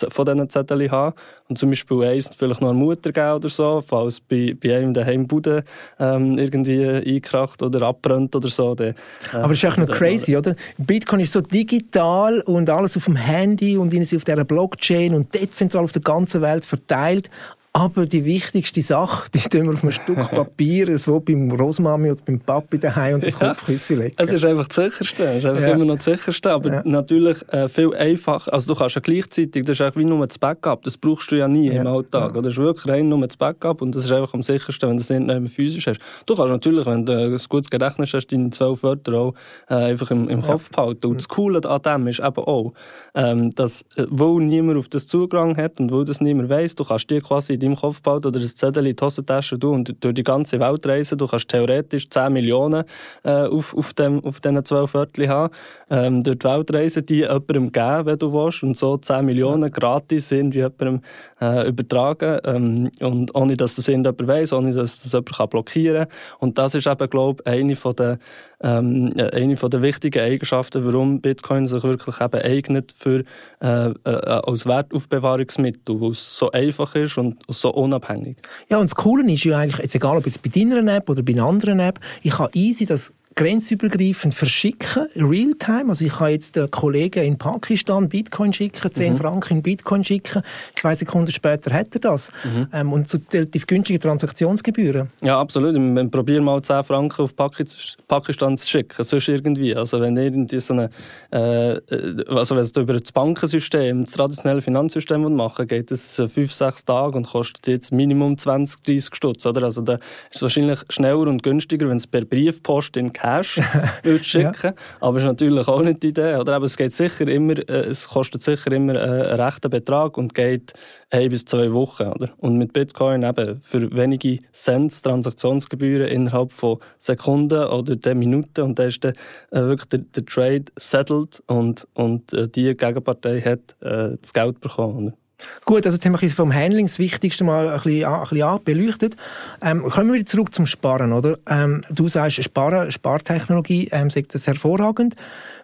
von 0.08 0.26
diesen 0.26 0.48
Zetteln 0.50 0.90
haben. 0.90 1.14
Und 1.48 1.58
zum 1.58 1.70
Beispiel 1.70 2.02
eins 2.04 2.30
vielleicht 2.36 2.60
noch 2.60 2.70
eine 2.70 2.78
Mutter 2.78 3.10
geben 3.10 3.32
oder 3.32 3.48
so, 3.48 3.82
falls 3.86 4.20
bei, 4.20 4.54
bei 4.60 4.76
einem 4.76 4.92
daheim 4.92 5.26
Bude 5.26 5.64
ähm, 5.98 6.36
irgendwie 6.36 6.84
einkracht 6.86 7.62
oder 7.62 7.82
abbrennt 7.82 8.36
oder 8.36 8.48
so. 8.48 8.74
Dann, 8.74 8.88
äh, 8.88 8.94
Aber 9.32 9.48
das 9.48 9.58
ist 9.58 9.64
echt 9.64 9.78
noch 9.78 9.88
crazy, 9.88 10.36
oder? 10.36 10.54
Bitcoin 10.76 11.20
ist 11.20 11.32
so 11.32 11.40
digital 11.40 12.40
und 12.42 12.68
alles 12.68 12.96
auf 12.96 13.04
dem 13.06 13.16
Handy 13.16 13.78
und 13.78 13.94
auf 13.94 14.24
dieser 14.24 14.44
Blockchain 14.44 15.14
und 15.14 15.34
dezentral 15.34 15.84
auf 15.84 15.92
der 15.92 16.02
ganzen 16.02 16.42
Welt 16.42 16.66
verteilt. 16.66 17.30
Aber 17.72 18.06
die 18.06 18.24
wichtigste 18.24 18.80
Sache, 18.82 19.28
die 19.32 19.40
tun 19.40 19.66
wir 19.66 19.74
auf 19.74 19.82
einem 19.82 19.92
Stück 19.92 20.16
Papier, 20.30 20.98
so 20.98 21.20
beim 21.20 21.48
Großmami 21.50 22.10
oder 22.10 22.20
beim 22.24 22.40
Papi 22.40 22.78
daheim 22.78 23.16
und 23.16 23.26
das 23.26 23.38
ja. 23.38 23.48
Kopfkissen 23.48 23.98
legen. 23.98 24.14
Es 24.16 24.32
ist 24.32 24.44
einfach 24.44 24.66
das 24.66 24.76
Sicherste, 24.76 25.24
es 25.24 25.38
ist 25.38 25.46
einfach 25.46 25.62
ja. 25.62 25.74
immer 25.74 25.84
noch 25.84 25.96
das 25.96 26.06
Sicherste, 26.06 26.50
aber 26.50 26.72
ja. 26.72 26.82
natürlich 26.84 27.46
äh, 27.52 27.68
viel 27.68 27.94
einfacher, 27.94 28.52
also 28.52 28.72
du 28.72 28.78
kannst 28.78 28.94
ja 28.96 29.00
gleichzeitig, 29.00 29.64
das 29.64 29.76
ist 29.76 29.80
einfach 29.82 30.00
wie 30.00 30.04
nur 30.04 30.26
das 30.26 30.38
Backup, 30.38 30.82
das 30.82 30.96
brauchst 30.96 31.30
du 31.30 31.36
ja 31.36 31.46
nie 31.46 31.68
im 31.68 31.86
Alltag, 31.86 32.34
ja. 32.34 32.40
das 32.40 32.54
ist 32.54 32.58
wirklich 32.58 32.92
rein 32.92 33.08
nur 33.08 33.26
das 33.26 33.36
Backup 33.36 33.82
und 33.82 33.94
das 33.94 34.04
ist 34.04 34.12
einfach 34.12 34.34
am 34.34 34.42
sichersten, 34.42 34.88
wenn 34.88 34.96
du 34.96 35.02
es 35.02 35.10
nicht 35.10 35.26
mehr 35.26 35.40
physisch 35.48 35.86
hast. 35.86 36.00
Du 36.26 36.34
kannst 36.34 36.50
natürlich, 36.50 36.86
wenn 36.86 37.04
du 37.04 37.12
ein 37.12 37.40
gutes 37.48 37.70
Gedächtnis 37.70 38.12
hast, 38.14 38.28
deine 38.28 38.50
zwölf 38.50 38.82
Wörter 38.82 39.14
auch 39.14 39.34
äh, 39.68 39.74
einfach 39.74 40.10
im, 40.10 40.28
im 40.28 40.42
Kopf 40.42 40.70
behalten 40.70 41.06
und 41.06 41.16
das 41.18 41.28
Coole 41.28 41.58
an 41.68 41.82
dem 41.82 42.06
ist 42.06 42.20
eben 42.20 42.38
auch, 42.38 42.72
ähm, 43.14 43.54
dass, 43.54 43.82
äh, 43.96 44.06
wo 44.08 44.40
niemand 44.40 44.78
auf 44.78 44.88
das 44.88 45.06
Zugang 45.06 45.56
hat 45.56 45.80
und 45.80 45.92
wo 45.92 46.02
das 46.04 46.20
niemand 46.20 46.48
weiss, 46.48 46.74
du 46.74 46.84
kannst 46.84 47.10
dir 47.10 47.20
quasi 47.20 47.54
in 47.54 47.60
deinem 47.68 47.76
Kopf 47.76 48.02
behalten 48.02 48.28
oder 48.28 48.40
ein 48.40 48.46
Zettel 48.46 48.86
in 48.86 48.96
die 48.96 49.04
Hosentasche 49.04 49.58
tun 49.58 49.74
und 49.74 50.04
durch 50.04 50.14
die 50.14 50.22
ganze 50.22 50.60
Welt 50.60 50.86
reisen. 50.86 51.18
Du 51.18 51.26
kannst 51.26 51.48
theoretisch 51.48 52.08
10 52.08 52.32
Millionen 52.32 52.84
äh, 53.22 53.46
auf, 53.46 53.76
auf, 53.76 53.94
dem, 53.94 54.24
auf 54.24 54.40
diesen 54.40 54.64
12 54.64 54.94
Wörtern 54.94 55.28
haben. 55.28 55.54
Ähm, 55.90 56.22
durch 56.22 56.38
die 56.38 56.46
Welt 56.46 56.74
reisen, 56.74 57.06
die 57.06 57.20
jemandem 57.20 57.72
geben, 57.72 58.06
wenn 58.06 58.18
du 58.18 58.32
willst. 58.32 58.62
Und 58.62 58.76
so 58.76 58.96
10 58.96 59.24
Millionen 59.24 59.70
gratis 59.70 60.32
irgendwie 60.32 60.58
jemandem 60.58 61.00
äh, 61.40 61.68
übertragen. 61.68 62.40
Ähm, 62.44 62.90
und 63.00 63.34
ohne, 63.34 63.56
dass 63.56 63.74
das 63.74 63.86
jemand 63.86 64.26
weiss, 64.26 64.52
ohne, 64.52 64.72
dass 64.72 65.02
das 65.02 65.12
jemand 65.12 65.36
kann 65.36 65.48
blockieren 65.48 66.08
kann. 66.08 66.38
Und 66.38 66.58
das 66.58 66.74
ist 66.74 66.86
eben, 66.86 67.10
glaube 67.10 67.42
ich, 67.44 67.52
eine 67.52 67.76
von 67.76 67.96
der 67.96 68.18
ähm, 68.60 69.10
eine 69.16 69.56
von 69.56 69.70
der 69.70 69.82
wichtigen 69.82 70.20
Eigenschaften, 70.20 70.84
warum 70.84 71.20
Bitcoin 71.20 71.66
sich 71.66 71.82
wirklich 71.84 72.20
eben 72.20 72.40
eignet 72.40 72.92
für, 72.96 73.22
äh, 73.60 73.90
äh, 73.90 74.10
als 74.10 74.66
Wertaufbewahrungsmittel, 74.66 76.00
weil 76.00 76.10
es 76.10 76.36
so 76.36 76.50
einfach 76.50 76.94
ist 76.94 77.18
und 77.18 77.38
so 77.48 77.72
unabhängig. 77.72 78.36
Ja, 78.68 78.78
und 78.78 78.84
das 78.84 78.94
Coole 78.94 79.30
ist 79.32 79.44
ja 79.44 79.58
eigentlich, 79.58 79.78
jetzt 79.78 79.94
egal 79.94 80.16
ob 80.16 80.26
jetzt 80.26 80.42
bei 80.42 80.50
deiner 80.50 80.96
App 80.96 81.08
oder 81.08 81.22
bei 81.22 81.32
einer 81.32 81.44
anderen 81.44 81.80
App, 81.80 82.00
ich 82.22 82.32
kann 82.32 82.48
easy 82.52 82.86
das 82.86 83.12
grenzübergreifend 83.38 84.34
verschicken, 84.34 85.06
real-time. 85.14 85.90
Also 85.90 86.04
ich 86.04 86.12
kann 86.12 86.30
jetzt 86.30 86.58
Kollegen 86.72 87.22
in 87.22 87.38
Pakistan 87.38 88.08
Bitcoin 88.08 88.52
schicken, 88.52 88.92
10 88.92 89.12
mhm. 89.12 89.16
Franken 89.16 89.58
in 89.58 89.62
Bitcoin 89.62 90.02
schicken, 90.02 90.42
zwei 90.74 90.96
Sekunden 90.96 91.30
später 91.30 91.72
hat 91.72 91.94
er 91.94 92.00
das. 92.00 92.32
Mhm. 92.42 92.66
Ähm, 92.72 92.92
und 92.92 93.08
zu 93.08 93.18
relativ 93.32 93.68
günstigen 93.68 94.00
Transaktionsgebühren. 94.00 95.10
Ja, 95.20 95.38
absolut. 95.40 95.76
Wir 95.76 96.08
probieren 96.08 96.42
mal 96.42 96.60
10 96.60 96.82
Franken 96.82 97.22
auf 97.22 97.36
Pakistan 97.36 98.58
zu 98.58 98.68
schicken, 98.68 99.04
sonst 99.04 99.28
irgendwie. 99.28 99.72
Also 99.76 100.00
wenn 100.00 100.16
irgendwie 100.16 100.58
so 100.58 100.74
eine, 100.74 100.90
äh, 101.30 101.78
also 102.26 102.56
wenn 102.56 102.66
du 102.66 102.80
über 102.80 102.94
das 102.94 103.12
Bankensystem, 103.12 104.04
das 104.04 104.14
traditionelle 104.14 104.62
Finanzsystem 104.62 105.32
machen 105.32 105.68
geht 105.68 105.92
es 105.92 106.16
5, 106.16 106.52
6 106.52 106.84
Tage 106.86 107.16
und 107.16 107.28
kostet 107.28 107.68
jetzt 107.68 107.92
Minimum 107.92 108.36
20, 108.36 108.82
30 108.82 109.14
Stutz, 109.14 109.46
oder? 109.46 109.62
Also 109.62 109.82
da 109.82 109.94
ist 109.94 110.02
es 110.32 110.42
wahrscheinlich 110.42 110.80
schneller 110.88 111.28
und 111.28 111.44
günstiger, 111.44 111.88
wenn 111.88 111.98
es 111.98 112.08
per 112.08 112.24
Briefpost 112.24 112.96
in 112.96 113.12
Cash 113.28 113.38
Cash 113.38 113.60
schicken 114.22 114.52
ja. 114.62 114.74
Aber 115.00 115.18
es 115.18 115.24
ist 115.24 115.28
natürlich 115.28 115.68
auch 115.68 115.82
nicht 115.82 116.02
die 116.02 116.08
Idee. 116.08 116.36
Oder? 116.36 116.56
Aber 116.56 116.66
es 116.66 116.76
geht 116.76 116.92
sicher 116.92 117.28
immer, 117.28 117.58
äh, 117.68 117.86
es 117.88 118.08
kostet 118.08 118.42
sicher 118.42 118.72
immer 118.72 118.94
äh, 118.94 118.98
einen 118.98 119.40
rechten 119.40 119.70
Betrag 119.70 120.16
und 120.16 120.34
geht 120.34 120.72
ein 121.10 121.28
bis 121.30 121.44
zwei 121.44 121.72
Wochen. 121.72 122.04
Oder? 122.04 122.30
Und 122.38 122.56
mit 122.56 122.72
Bitcoin 122.72 123.22
eben 123.22 123.60
für 123.62 123.94
wenige 123.94 124.38
Cent 124.52 125.02
Transaktionsgebühren 125.02 126.08
innerhalb 126.08 126.52
von 126.52 126.78
Sekunden 126.98 127.64
oder 127.64 127.96
der 127.96 128.14
Minuten 128.14 128.62
und 128.62 128.78
dann 128.78 128.88
ist 128.88 129.04
dann 129.04 129.12
äh, 129.50 129.60
wirklich 129.60 129.88
der, 129.88 130.00
der, 130.00 130.24
Trade 130.24 130.64
settled 130.76 131.42
und, 131.46 131.86
und 131.94 132.32
äh, 132.32 132.48
die 132.48 132.76
Gegenpartei 132.76 133.40
hat 133.40 133.76
äh, 133.80 134.16
das 134.20 134.32
Geld 134.32 134.60
bekommen. 134.60 135.06
Oder? 135.08 135.27
Gut, 135.64 135.86
also 135.86 135.96
jetzt 135.96 136.04
haben 136.04 136.20
wir 136.20 136.30
vom 136.30 136.52
Handling 136.52 136.86
das 136.86 136.98
Wichtigste 136.98 137.44
mal 137.44 137.68
ein 137.68 137.80
bisschen, 137.80 138.04
ein 138.04 138.26
bisschen 138.28 138.64
beleuchtet. 138.64 139.16
Ähm, 139.62 139.82
kommen 139.82 140.08
wir 140.08 140.14
wieder 140.14 140.26
zurück 140.26 140.54
zum 140.54 140.66
Sparen, 140.66 141.12
oder? 141.12 141.38
Ähm, 141.48 141.84
du 141.90 142.08
sagst, 142.08 142.42
Sparen, 142.42 142.90
Spartechnologie, 142.90 143.88
ähm, 143.92 144.10
sagt 144.10 144.34
das 144.34 144.46
hervorragend. 144.46 145.14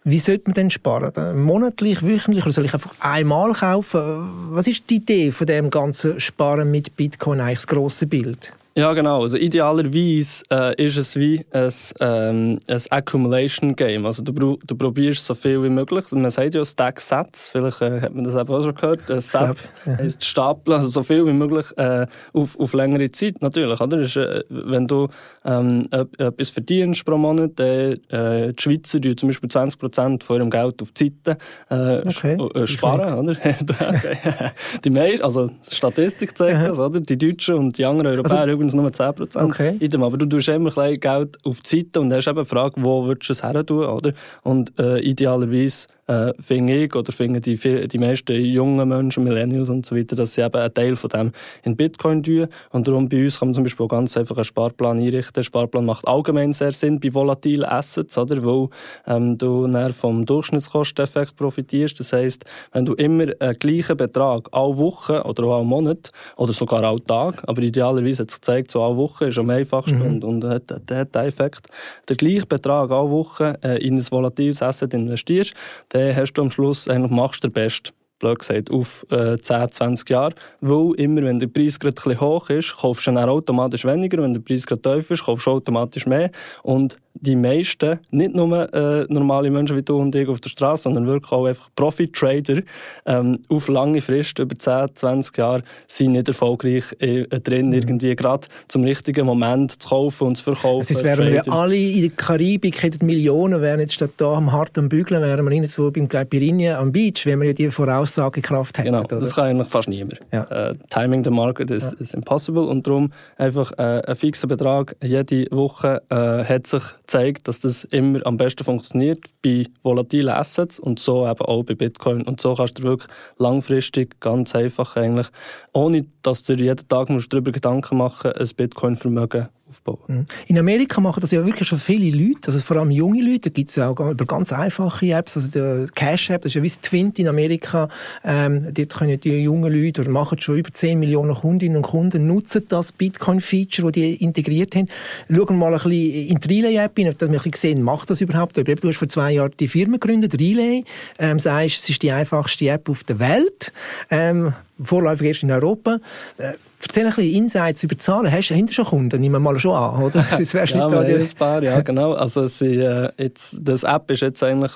Wie 0.06 0.18
sollte 0.18 0.42
man 0.44 0.54
denn 0.54 0.70
sparen? 0.70 1.42
Monatlich, 1.42 2.02
wöchentlich 2.02 2.44
oder 2.44 2.52
soll 2.52 2.66
ich 2.66 2.74
einfach 2.74 2.94
einmal 3.00 3.52
kaufen? 3.52 4.30
Was 4.50 4.66
ist 4.66 4.90
die 4.90 4.96
Idee 4.96 5.30
von 5.30 5.46
dem 5.46 5.70
ganzen 5.70 6.20
Sparen 6.20 6.70
mit 6.70 6.94
Bitcoin 6.94 7.40
eigentlich 7.40 7.60
das 7.60 7.66
grosse 7.66 8.06
Bild? 8.06 8.52
Ja, 8.76 8.92
genau. 8.92 9.22
Also 9.22 9.37
idealerweise 9.37 10.42
äh, 10.50 10.84
ist 10.84 10.96
es 10.96 11.14
wie 11.14 11.46
ein, 11.52 11.72
ähm, 12.00 12.58
ein 12.66 12.82
Accumulation 12.90 13.76
Game. 13.76 14.04
Also 14.04 14.24
du, 14.24 14.58
du 14.66 14.76
probierst 14.76 15.24
so 15.24 15.37
viel 15.37 15.62
wie 15.62 15.68
möglich. 15.68 16.04
Man 16.10 16.28
sagt 16.32 16.54
ja 16.54 16.64
Stack 16.64 16.98
Sets. 16.98 17.46
Vielleicht 17.46 17.80
äh, 17.82 18.00
hat 18.00 18.12
man 18.12 18.24
das 18.24 18.34
eben 18.34 18.52
auch 18.52 18.64
schon 18.64 18.74
gehört. 18.74 19.08
Ein 19.08 19.20
Set 19.20 19.72
heisst 19.87 20.24
Stapel, 20.24 20.74
also 20.74 20.88
so 20.88 21.04
viel 21.04 21.24
wie 21.24 21.32
möglich 21.32 21.66
äh, 21.76 22.08
auf, 22.32 22.58
auf 22.58 22.72
längere 22.72 23.12
Zeit 23.12 23.42
natürlich. 23.42 23.80
Oder? 23.80 24.00
Ist, 24.00 24.16
äh, 24.16 24.42
wenn 24.48 24.88
du 24.88 25.06
ähm, 25.44 25.87
etwas 25.92 26.50
verdienst 26.50 27.04
pro 27.04 27.16
Monat, 27.16 27.52
dann 27.54 28.00
äh, 28.08 28.52
die 28.54 28.60
Schweizer 28.62 28.98
die 28.98 29.14
zum 29.14 29.28
Beispiel 29.28 29.50
20% 29.50 30.24
von 30.24 30.37
ihrem 30.37 30.50
Geld 30.50 30.82
auf 30.82 30.90
die 30.90 31.12
Seite 31.24 31.38
äh, 31.70 32.08
okay. 32.08 32.37
Äh, 32.54 32.66
sparen. 32.66 33.14
Oder? 33.20 33.37
die 34.84 34.90
meisten, 34.90 35.22
also 35.22 35.50
Statistik 35.70 36.37
zeigt 36.37 36.60
das, 36.60 36.80
oder? 36.80 36.98
Die 36.98 37.16
Deutschen 37.16 37.54
und 37.54 37.78
die 37.78 37.84
anderen 37.84 38.08
Europäer 38.08 38.40
also, 38.40 38.63
übrigens 38.64 38.74
nur 38.74 38.88
10%. 38.88 39.42
Okay. 39.42 39.77
Idem, 39.81 40.03
aber 40.03 40.16
du 40.16 40.27
tust 40.27 40.48
immer 40.48 40.77
ein 40.79 40.98
Geld 40.98 41.38
auf 41.44 41.61
die 41.61 41.79
Seite 41.79 42.00
und 42.00 42.12
hast 42.12 42.29
eben 42.29 42.42
die 42.42 42.48
Frage, 42.48 42.74
wo 42.77 43.07
würdest 43.07 43.29
du 43.29 43.33
es 43.33 43.42
her 43.42 43.64
tun, 43.64 43.85
oder? 43.85 44.12
Und 44.42 44.79
äh, 44.79 44.98
idealerweise 45.00 45.88
äh, 46.06 46.32
finde 46.40 46.74
ich 46.74 46.94
oder 46.94 47.12
finden 47.12 47.42
die, 47.42 47.56
die 47.56 47.98
meisten 47.98 48.32
jungen 48.32 48.88
Menschen, 48.88 49.24
Millennials 49.24 49.70
und 49.70 49.86
so 49.86 49.96
weiter, 49.96 50.16
dass 50.16 50.34
sie 50.34 50.42
eben 50.42 50.56
einen 50.56 50.74
Teil 50.74 50.96
von 50.96 51.10
dem 51.10 51.32
in 51.62 51.76
Bitcoin 51.76 52.22
tun. 52.22 52.48
Und 52.70 52.88
darum 52.88 53.08
bei 53.08 53.24
uns 53.24 53.38
kann 53.38 53.48
man 53.48 53.54
zum 53.54 53.64
Beispiel 53.64 53.88
ganz 53.88 54.16
einfach 54.16 54.36
einen 54.36 54.44
Sparplan 54.44 54.98
einrichten. 54.98 55.34
Der 55.34 55.42
Sparplan 55.42 55.84
macht 55.84 56.06
allgemein 56.06 56.52
sehr 56.52 56.72
Sinn 56.72 57.00
bei 57.00 57.12
volatilen 57.12 57.64
Assets, 57.64 58.16
oder? 58.18 58.44
Weil 58.44 58.68
ähm, 59.06 59.38
du 59.38 59.66
dann 59.66 59.92
vom 59.92 60.26
Durchschnittskosteneffekt 60.26 61.36
profitierst. 61.36 61.98
Das 62.00 62.12
heisst, 62.12 62.44
wenn 62.72 62.84
du 62.84 62.94
immer 62.94 63.26
einen 63.40 63.58
gleichen 63.58 63.96
Betrag 63.96 64.48
alle 64.52 64.76
Woche 64.76 65.22
oder 65.24 65.44
auch 65.44 65.56
alle 65.56 65.64
Monat 65.64 66.12
oder 66.36 66.52
sogar 66.52 66.84
alle 66.84 67.02
Tag, 67.04 67.42
aber 67.46 67.62
idealerweise 67.62 68.22
hat 68.22 68.30
es 68.30 68.36
gezeigt, 68.36 68.70
so 68.70 68.82
alle 68.82 68.96
Woche 68.96 69.26
ist 69.26 69.38
am 69.38 69.50
einfachsten 69.50 69.98
mhm. 69.98 70.06
und, 70.06 70.24
und 70.24 70.44
hat, 70.44 70.70
hat, 70.70 70.90
hat 70.90 71.14
den 71.14 71.24
Effekt, 71.24 71.68
der 72.08 72.16
gleiche 72.16 72.46
Betrag 72.46 72.90
alle 72.90 73.10
Woche 73.10 73.58
äh, 73.62 73.78
in 73.86 73.96
ein 73.96 74.10
volatiles 74.10 74.62
Asset 74.62 74.94
investierst, 74.94 75.54
dann 75.94 76.14
hast 76.16 76.33
du 76.35 76.42
am 76.42 76.50
Schluss 76.50 76.88
eigentlich 76.88 77.12
machst 77.12 77.44
du 77.44 77.48
den 77.48 77.54
Besten 77.54 77.92
blöd 78.24 78.38
gesagt, 78.38 78.70
auf 78.70 79.06
äh, 79.10 79.38
10, 79.38 79.70
20 79.70 80.10
Jahre. 80.10 80.34
Weil 80.60 80.94
immer, 80.96 81.22
wenn 81.22 81.38
der 81.38 81.46
Preis 81.46 81.78
gerade 81.78 81.94
ein 81.96 82.04
bisschen 82.04 82.20
hoch 82.20 82.48
ist, 82.50 82.76
kaufst 82.76 83.06
du 83.06 83.12
dann 83.12 83.28
automatisch 83.28 83.84
weniger. 83.84 84.22
Wenn 84.22 84.34
der 84.34 84.40
Preis 84.40 84.66
gerade 84.66 84.82
tief 84.82 85.10
ist, 85.10 85.24
kaufst 85.24 85.46
du 85.46 85.52
automatisch 85.52 86.06
mehr. 86.06 86.30
Und 86.62 86.96
die 87.14 87.37
meisten, 87.37 88.00
nicht 88.10 88.34
nur 88.34 88.74
äh, 88.74 89.06
normale 89.08 89.50
Menschen 89.50 89.76
wie 89.76 89.82
du 89.82 89.98
und 89.98 90.14
ich 90.14 90.28
auf 90.28 90.40
der 90.40 90.50
Straße, 90.50 90.84
sondern 90.84 91.06
wirklich 91.06 91.30
auch 91.30 91.46
einfach 91.46 91.68
Profi-Trader 91.76 92.62
ähm, 93.06 93.38
auf 93.48 93.68
lange 93.68 94.00
Frist, 94.00 94.38
über 94.40 94.56
10, 94.56 94.88
20 94.94 95.38
Jahre, 95.38 95.62
sind 95.87 96.12
nicht 96.12 96.26
erfolgreich 96.26 96.84
äh, 96.98 97.26
drin, 97.26 97.68
mhm. 97.68 97.74
irgendwie 97.74 98.16
gerade 98.16 98.48
zum 98.66 98.82
richtigen 98.82 99.26
Moment 99.26 99.80
zu 99.80 99.88
kaufen 99.88 100.28
und 100.28 100.37
zu 100.37 100.44
verkaufen. 100.44 100.92
Es 100.92 101.04
wären 101.04 101.30
wir 101.30 101.50
alle 101.52 101.76
in 101.76 102.00
der 102.00 102.10
Karibik, 102.10 102.82
hätten 102.82 103.06
Millionen, 103.06 103.60
wären 103.60 103.80
jetzt 103.80 103.94
statt 103.94 104.10
da 104.16 104.34
am 104.34 104.50
harten 104.50 104.88
Bügeln, 104.88 105.22
wären 105.22 105.44
wir 105.44 105.52
irgendwo 105.52 105.90
beim 105.92 106.08
Caipirinha 106.08 106.78
am 106.78 106.90
Beach, 106.90 107.24
wenn 107.26 107.40
wir 107.40 107.48
ja 107.48 107.52
die 107.52 107.70
Voraussagekraft 108.14 108.79
hätten. 108.79 108.92
Genau, 108.92 109.05
das 109.05 109.35
kann 109.35 109.46
eigentlich 109.46 109.68
fast 109.68 109.88
niemand. 109.88 110.20
Ja. 110.33 110.44
Äh, 110.44 110.74
timing 110.90 111.24
the 111.24 111.31
market 111.31 111.70
is, 111.70 111.85
ja. 111.85 111.98
is 111.98 112.14
impossible 112.14 112.62
und 112.62 112.87
darum 112.87 113.12
einfach 113.37 113.72
äh, 113.79 114.03
ein 114.07 114.16
fixer 114.16 114.46
Betrag 114.46 114.96
jede 115.03 115.46
Woche 115.50 116.03
äh, 116.11 116.44
hat 116.44 116.66
sich 116.66 116.83
zeigt, 117.07 117.48
dass 117.48 117.61
das 117.61 117.85
immer 117.85 118.24
am 118.27 118.37
besten 118.37 118.64
funktioniert 118.64 119.24
bei 119.42 119.66
volatilen 119.83 120.35
Assets 120.35 120.79
und 120.79 120.98
so 120.98 121.27
eben 121.29 121.40
auch 121.40 121.64
bei 121.64 121.74
Bitcoin. 121.74 122.22
Und 122.22 122.40
so 122.40 122.55
kannst 122.55 122.79
du 122.79 122.83
wirklich 122.83 123.11
langfristig 123.38 124.20
ganz 124.20 124.55
einfach 124.55 124.96
eigentlich, 124.96 125.29
ohne 125.72 126.07
dass 126.22 126.42
du 126.42 126.55
jeden 126.55 126.88
Tag 126.88 127.11
musst 127.11 127.33
darüber 127.33 127.53
Gedanken 127.53 127.98
machen 127.98 128.33
musst, 128.37 128.53
ein 128.53 128.57
Bitcoin-Vermögen 128.57 129.48
aufbauen. 129.68 129.98
Mhm. 130.07 130.27
In 130.46 130.59
Amerika 130.59 131.00
machen 131.00 131.20
das 131.20 131.31
ja 131.31 131.44
wirklich 131.44 131.68
schon 131.68 131.79
viele 131.79 132.16
Leute, 132.16 132.48
also 132.48 132.61
vor 132.61 132.77
allem 132.77 132.90
junge 132.90 133.22
Leute, 133.22 133.50
da 133.50 133.50
gibt 133.50 133.70
es 133.70 133.77
ja 133.77 133.88
auch 133.88 134.11
über 134.11 134.27
ganz 134.27 134.53
einfache 134.53 135.12
Apps, 135.12 135.37
also 135.37 135.48
der 135.48 135.87
Cash-App, 135.94 136.42
das 136.42 136.50
ist 136.50 136.55
ja 136.55 136.62
wie 136.62 136.68
das 136.68 136.81
Twint 136.81 137.18
in 137.18 137.29
Amerika, 137.29 137.88
ähm, 138.24 138.68
dort 138.72 138.94
können 138.94 139.18
die 139.18 139.42
jungen 139.42 139.72
Leute, 139.72 140.03
oder 140.03 140.11
machen 140.11 140.38
schon 140.40 140.59
über 140.59 140.72
10 140.72 140.98
Millionen 140.98 141.35
Kundinnen 141.35 141.79
und 141.79 141.83
Kunden, 141.83 142.27
nutzen 142.27 142.64
das 142.68 142.92
Bitcoin-Feature, 142.92 143.90
das 143.90 143.92
die 143.92 144.14
integriert 144.22 144.74
haben. 144.74 144.88
Schauen 145.31 145.59
mal 145.59 145.72
ein 145.72 145.74
bisschen 145.74 145.92
in 145.92 146.38
die 146.38 146.48
Relay-App 146.48 146.98
rein, 146.98 147.07
dass 147.07 147.20
wir 147.20 147.29
ein 147.29 147.33
bisschen 147.33 147.53
sehen, 147.55 147.83
macht 147.83 148.11
das 148.11 148.20
überhaupt? 148.20 148.57
Du 148.57 148.88
hast 148.88 148.96
vor 148.96 149.09
zwei 149.09 149.33
Jahren 149.33 149.53
die 149.59 149.68
Firma 149.68 149.94
gegründet, 149.94 150.38
Relay, 150.38 150.85
ähm, 151.18 151.38
sagst, 151.38 151.85
es 151.85 151.90
ist 151.90 152.03
die 152.03 152.12
einfachste 152.12 152.68
App 152.68 152.88
auf 152.88 153.05
der 153.05 153.18
Welt, 153.18 153.72
ähm, 154.11 154.53
vorläufig 154.82 155.28
erst 155.28 155.42
in 155.42 155.50
Europa. 155.50 155.98
Äh, 156.38 156.52
Erzähl 156.82 157.06
ein 157.06 157.14
bisschen 157.14 157.34
Insights 157.34 157.82
über 157.82 157.96
Zahlen. 157.96 158.30
Hast 158.30 158.50
du 158.50 158.54
hinter 158.54 158.74
schon 158.74 158.84
Kunden? 158.84 159.20
Nehmen 159.20 159.37
wir 159.37 159.40
mal 159.40 159.58
schon 159.58 159.74
an, 159.74 160.02
oder? 160.02 160.22
Sonst 160.30 160.52
wärst 160.52 160.74
ja, 160.74 160.87
nicht 160.87 160.94
da. 160.94 161.00
ein 161.00 161.38
paar, 161.38 161.62
ja, 161.62 161.80
genau. 161.80 162.12
Also 162.12 162.46
sie, 162.46 162.76
äh, 162.76 163.10
jetzt, 163.16 163.56
das 163.60 163.84
App 163.84 164.10
ist 164.10 164.20
jetzt 164.20 164.42
eigentlich 164.42 164.72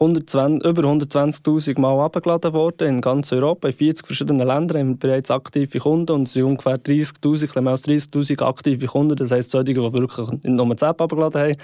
120, 0.00 0.64
über 0.64 0.82
120.000 0.82 1.80
Mal 1.80 1.98
abgeladen 1.98 2.52
worden 2.52 2.88
in 2.88 3.00
ganz 3.00 3.32
Europa. 3.32 3.66
In 3.66 3.74
40 3.74 4.06
verschiedenen 4.06 4.46
Ländern 4.46 4.78
haben 4.78 4.88
wir 4.90 4.96
bereits 4.96 5.30
aktive 5.30 5.80
Kunden 5.80 6.12
und 6.12 6.28
es 6.28 6.34
sind 6.34 6.44
ungefähr 6.44 6.78
30.000, 6.78 7.60
mehr 7.60 7.72
als 7.72 7.84
30.000 7.84 8.40
aktive 8.42 8.86
Kunden. 8.86 9.16
Das 9.16 9.32
heisst, 9.32 9.50
solche, 9.50 9.74
die 9.74 9.76
wirklich 9.76 10.28
nicht 10.30 10.44
nur 10.44 10.72
die 10.72 10.84
App 10.84 11.00
abgeladen 11.00 11.40
haben 11.40 11.56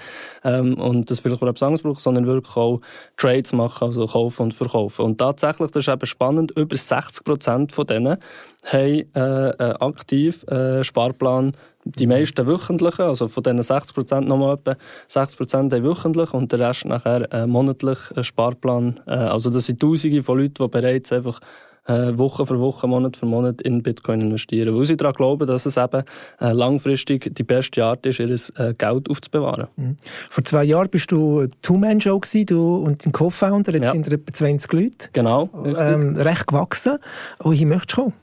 ähm, 0.43 0.73
und 0.81 1.09
das 1.09 1.21
vielleicht 1.21 1.41
auch 1.41 1.47
etwas 1.47 1.63
anderes 1.63 2.03
sondern 2.03 2.27
wirklich 2.27 2.57
auch 2.57 2.81
Trades 3.15 3.53
machen, 3.53 3.85
also 3.85 4.05
kaufen 4.05 4.43
und 4.43 4.53
verkaufen. 4.53 5.05
Und 5.05 5.17
tatsächlich, 5.17 5.71
das 5.71 5.87
ist 5.87 5.93
eben 5.93 6.05
spannend, 6.05 6.51
über 6.51 6.75
60% 6.75 7.71
von 7.71 7.87
denen 7.87 8.17
haben 8.65 9.13
äh, 9.13 9.75
aktiv 9.79 10.43
äh, 10.47 10.83
Sparplan 10.83 11.53
die 11.85 12.07
meisten 12.07 12.45
wöchentlichen, 12.47 13.05
also 13.05 13.27
von 13.27 13.43
diesen 13.43 13.61
60 13.61 13.93
Prozent 13.93 14.27
nochmal 14.27 14.55
etwa 14.55 14.75
60 15.07 15.37
Prozent 15.37 15.73
haben 15.73 15.83
wöchentlich 15.83 16.33
und 16.33 16.51
der 16.51 16.59
Rest 16.59 16.85
nachher 16.85 17.31
äh, 17.31 17.47
monatlich 17.47 17.99
äh, 18.15 18.23
Sparplan. 18.23 18.99
Äh, 19.05 19.11
also 19.11 19.49
das 19.49 19.65
sind 19.65 19.79
Tausende 19.79 20.23
von 20.23 20.39
Leuten, 20.39 20.63
die 20.63 20.67
bereits 20.67 21.11
einfach 21.11 21.39
äh, 21.87 22.17
Woche 22.17 22.45
für 22.45 22.59
Woche, 22.59 22.87
Monat 22.87 23.17
für 23.17 23.27
Monat 23.27 23.61
in 23.61 23.83
Bitcoin 23.83 24.21
investieren, 24.21 24.75
weil 24.75 24.85
sie 24.85 24.97
daran 24.97 25.13
glauben, 25.13 25.45
dass 25.45 25.67
es 25.67 25.77
eben 25.77 26.03
äh, 26.39 26.51
langfristig 26.51 27.33
die 27.35 27.43
beste 27.43 27.83
Art 27.83 28.05
ist, 28.05 28.19
ihr 28.19 28.29
äh, 28.29 28.73
Geld 28.73 29.09
aufzubewahren. 29.09 29.67
Mhm. 29.75 29.97
Vor 30.29 30.43
zwei 30.43 30.63
Jahren 30.63 30.89
bist 30.89 31.11
du 31.11 31.45
Two-Man-Show 31.61 32.21
du 32.47 32.77
und 32.77 33.05
ein 33.05 33.11
Co-Founder, 33.11 33.73
jetzt 33.73 33.83
ja. 33.83 33.91
sind 33.91 34.11
etwa 34.11 34.33
20 34.33 34.73
Leute. 34.73 35.09
Genau. 35.13 35.49
Ähm, 35.77 36.15
recht 36.17 36.47
gewachsen. 36.47 36.97
Wohin 37.39 37.69
möchtest 37.69 37.91
du 37.91 38.01
kommen? 38.01 38.13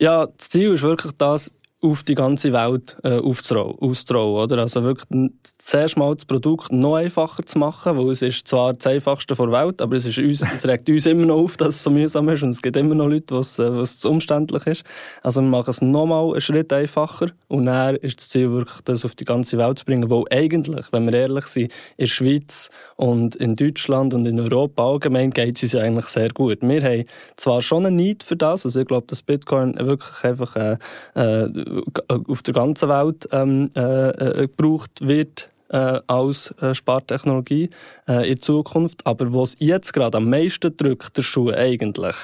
Ja, 0.00 0.26
das 0.26 0.50
Ziel 0.50 0.72
ist 0.72 0.82
wirklich 0.82 1.12
das, 1.18 1.50
auf 1.80 2.02
die 2.02 2.16
ganze 2.16 2.52
Welt 2.52 2.96
äh, 3.04 3.18
auszurollen, 3.18 3.76
oder? 3.78 4.58
Also 4.58 4.82
wirklich 4.82 5.30
zuerst 5.58 5.96
mal 5.96 6.12
das 6.12 6.24
Produkt 6.24 6.72
noch 6.72 6.96
einfacher 6.96 7.46
zu 7.46 7.56
machen, 7.58 7.96
weil 7.96 8.10
es 8.10 8.20
ist 8.20 8.48
zwar 8.48 8.72
das 8.72 8.86
einfachste 8.88 9.36
der 9.36 9.52
Welt, 9.52 9.80
aber 9.80 9.94
es, 9.94 10.04
ist 10.04 10.18
uns, 10.18 10.44
es 10.52 10.66
regt 10.66 10.88
uns 10.88 11.06
immer 11.06 11.26
noch 11.26 11.36
auf, 11.36 11.56
dass 11.56 11.76
es 11.76 11.84
so 11.84 11.90
mühsam 11.90 12.28
ist 12.30 12.42
und 12.42 12.50
es 12.50 12.62
gibt 12.62 12.76
immer 12.76 12.96
noch 12.96 13.06
Leute, 13.06 13.36
was 13.36 13.60
äh, 13.60 13.72
was 13.72 14.00
zu 14.00 14.10
umständlich 14.10 14.66
ist. 14.66 14.84
Also 15.22 15.40
wir 15.40 15.48
machen 15.48 15.70
es 15.70 15.80
nochmal 15.80 16.32
einen 16.32 16.40
Schritt 16.40 16.72
einfacher 16.72 17.30
und 17.46 17.66
dann 17.66 17.94
ist 17.96 18.18
das 18.18 18.30
Ziel 18.30 18.50
wirklich, 18.50 18.80
das 18.82 19.04
auf 19.04 19.14
die 19.14 19.24
ganze 19.24 19.56
Welt 19.56 19.78
zu 19.78 19.84
bringen, 19.84 20.10
weil 20.10 20.24
eigentlich, 20.30 20.86
wenn 20.90 21.06
wir 21.06 21.14
ehrlich 21.14 21.46
sind, 21.46 21.72
in 21.96 22.04
der 22.04 22.06
Schweiz 22.06 22.70
und 22.96 23.36
in 23.36 23.54
Deutschland 23.54 24.14
und 24.14 24.26
in 24.26 24.40
Europa 24.40 24.84
allgemein 24.84 25.30
geht 25.30 25.56
es 25.56 25.62
uns 25.62 25.72
ja 25.72 25.82
eigentlich 25.82 26.06
sehr 26.06 26.30
gut. 26.30 26.58
Wir 26.60 26.82
haben 26.82 27.04
zwar 27.36 27.62
schon 27.62 27.86
einen 27.86 27.94
Need 27.94 28.24
für 28.24 28.36
das, 28.36 28.64
also 28.64 28.80
ich 28.80 28.86
glaube, 28.86 29.06
dass 29.06 29.22
Bitcoin 29.22 29.76
wirklich 29.78 30.24
einfach 30.24 30.56
äh, 30.56 30.76
äh, 31.14 31.67
auf 32.08 32.42
der 32.42 32.54
ganzen 32.54 32.88
Welt 32.88 33.28
ähm, 33.32 33.70
äh, 33.74 34.08
äh, 34.08 34.48
gebraucht 34.48 34.90
wird 35.00 35.50
äh, 35.70 36.00
als 36.06 36.50
äh, 36.60 36.74
Spartechnologie 36.74 37.70
äh, 38.06 38.30
in 38.30 38.40
Zukunft. 38.40 39.06
Aber 39.06 39.32
was 39.32 39.56
jetzt 39.58 39.92
gerade 39.92 40.18
am 40.18 40.30
meisten 40.30 40.76
drückt, 40.76 41.16
der 41.16 41.22
Schuh 41.22 41.50
eigentlich, 41.50 42.16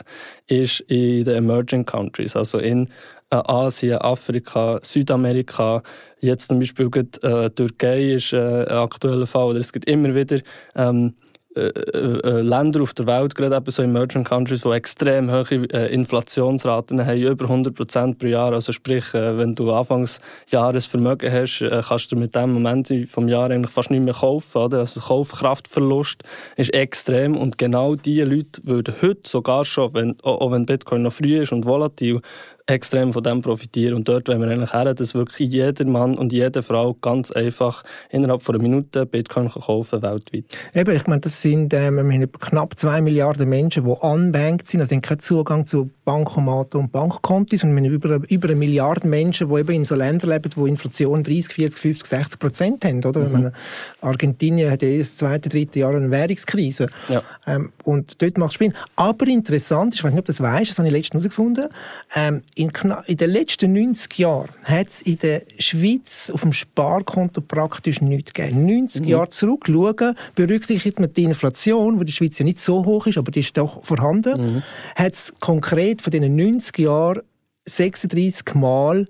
ist 0.47 0.81
in 0.81 1.25
den 1.25 1.37
Emerging 1.37 1.85
Countries, 1.85 2.37
also 2.37 2.59
in 2.59 2.89
äh, 3.31 3.37
Asien, 3.37 3.99
Afrika, 3.99 4.81
Südamerika. 4.83 5.83
Jetzt 6.21 6.49
zum 6.49 6.59
Beispiel 6.59 6.91
gerade, 6.91 7.23
äh, 7.23 7.51
Türkei 7.51 8.15
ist 8.15 8.33
äh, 8.33 8.65
ein 8.65 8.77
aktueller 8.79 9.27
Fall. 9.27 9.49
Oder 9.51 9.59
es 9.59 9.73
gibt 9.73 9.87
immer 9.87 10.15
wieder 10.15 10.41
ähm, 10.75 11.15
äh, 11.57 11.69
äh, 11.69 12.21
äh, 12.25 12.41
Länder 12.41 12.83
auf 12.83 12.95
der 12.95 13.07
Welt, 13.07 13.37
gerade 13.37 13.55
eben 13.55 13.71
so 13.71 13.83
Emerging 13.83 14.25
Countries, 14.25 14.63
die 14.63 14.71
extrem 14.71 15.31
hohe 15.31 15.45
Inflationsraten 15.45 17.07
haben, 17.07 17.23
über 17.23 17.45
100 17.45 17.75
Prozent 17.75 18.19
pro 18.19 18.27
Jahr. 18.27 18.53
Also 18.53 18.73
sprich, 18.73 19.05
wenn 19.13 19.55
du 19.55 19.71
anfangs 19.71 20.21
Jahresvermögen 20.49 21.33
hast, 21.33 21.65
kannst 21.89 22.11
du 22.11 22.17
mit 22.17 22.35
dem 22.35 22.53
Moment 22.53 22.93
vom 23.09 23.29
Jahr 23.29 23.51
eigentlich 23.51 23.71
fast 23.71 23.91
nicht 23.91 24.03
mehr 24.03 24.15
kaufen. 24.15 24.59
Oder? 24.59 24.81
Also 24.81 25.01
Kaufkraftverlust 25.01 26.25
ist 26.57 26.75
extrem 26.75 27.37
und 27.37 27.57
genau 27.57 27.95
diese 27.95 28.25
Leute 28.25 28.61
würden 28.65 28.95
heute 29.01 29.29
sogar 29.29 29.65
schon, 29.65 29.95
wenn, 29.95 30.17
auch 30.23 30.51
wenn 30.51 30.67
Bitcoin 30.67 31.03
noch 31.03 31.13
früh 31.13 31.41
ist 31.41 31.53
und 31.53 31.67
volatil, 31.67 32.21
extrem 32.67 33.13
von 33.13 33.23
dem 33.23 33.43
profitieren. 33.43 33.95
Und 33.95 34.09
dort 34.09 34.29
wollen 34.29 34.41
wir 34.41 34.49
eigentlich 34.49 34.73
her, 34.73 34.95
dass 34.95 35.15
wirklich 35.15 35.53
jeder 35.53 35.85
Mann 35.87 36.17
und 36.17 36.33
jede 36.33 36.63
Frau 36.63 36.95
ganz 36.95 37.31
einfach 37.31 37.83
innerhalb 38.11 38.43
von 38.43 38.55
einer 38.55 38.63
Minute 38.63 39.05
Bitcoin 39.05 39.51
kaufen 39.51 40.01
weltweit. 40.03 40.45
Eben, 40.75 40.97
ich 40.97 41.07
meine, 41.07 41.21
das 41.21 41.43
sind 41.43 41.75
ähm, 41.75 41.97
wir 41.97 42.03
haben 42.03 42.33
knapp 42.33 42.79
zwei 42.79 43.03
Milliarden 43.03 43.49
Menschen, 43.49 43.85
die 43.85 43.91
unbanked 43.91 44.67
sind, 44.67 44.81
also 44.81 44.95
haben 44.95 45.03
keinen 45.03 45.19
Zugang 45.19 45.67
zu 45.67 45.91
Bankomaten 46.05 46.81
und 46.81 46.93
Bankkontis. 46.93 47.65
Und 47.65 47.77
wir 47.77 47.83
haben 47.83 47.93
über, 47.93 48.21
über 48.29 48.49
eine 48.49 48.57
Milliarde 48.57 49.07
Menschen, 49.07 49.49
die 49.49 49.61
eben 49.61 49.75
in 49.75 49.85
so 49.85 49.95
Ländern 49.95 50.31
leben, 50.31 50.51
wo 50.55 50.67
Inflation 50.67 51.23
30, 51.23 51.49
40, 51.53 51.81
50, 51.81 52.07
60 52.07 52.39
Prozent 52.39 52.85
haben. 52.87 53.05
Oder? 53.05 53.21
Mhm. 53.21 53.33
Meine, 53.33 53.53
Argentinien 54.01 54.71
hat 54.71 54.81
ja 54.81 54.89
jedes 54.89 55.17
zweite, 55.17 55.51
dritte 55.51 55.81
Jahr 55.81 55.95
eine 55.95 56.11
Währungskrise. 56.11 56.89
Ja. 57.11 57.23
Ähm, 57.47 57.73
und 57.85 58.23
dort 58.23 58.39
macht 58.39 58.51
es 58.51 58.55
Spiel. 58.55 58.73
Aber 58.97 59.27
interessant 59.27 59.93
ist, 59.93 59.99
ich 59.99 60.05
weiß 60.05 60.13
nicht, 60.13 60.21
ob 60.21 60.27
du 60.27 60.33
das 60.33 60.41
weißt, 60.41 60.71
das 60.71 60.79
habe 60.79 60.89
ich 60.89 60.95
letztens 60.95 61.25
herausgefunden, 61.25 61.69
ähm, 62.15 62.43
in, 62.55 62.71
in 63.07 63.17
den 63.17 63.31
letzten 63.31 63.73
90 63.73 64.19
Jahren 64.19 64.51
hat 64.63 64.89
es 64.89 65.03
in 65.03 65.19
der 65.19 65.43
Schweiz 65.59 66.31
auf 66.33 66.43
dem 66.43 66.53
Sparkonto 66.53 67.41
praktisch 67.41 68.01
nichts 68.01 68.33
gegeben. 68.33 68.67
90 68.67 69.03
mhm. 69.03 69.09
Jahre 69.09 69.29
zurückschauen, 69.31 70.17
berücksichtigt 70.35 71.01
man 71.01 71.13
die 71.13 71.25
Inflation, 71.25 72.05
die 72.05 72.13
Schweiz 72.13 72.39
ja 72.39 72.45
nicht 72.45 72.61
so 72.61 72.85
hoch 72.85 73.07
ist, 73.07 73.19
aber 73.19 73.31
die 73.31 73.41
ist 73.41 73.57
doch 73.57 73.85
vorhanden, 73.85 74.57
mhm. 74.57 74.63
hat 74.95 75.15
es 75.15 75.33
konkret 75.41 76.03
von 76.03 76.11
diesen 76.11 76.37
90 76.37 76.79
Jahren 76.79 77.23
36 77.67 78.55
Mal 78.55 79.09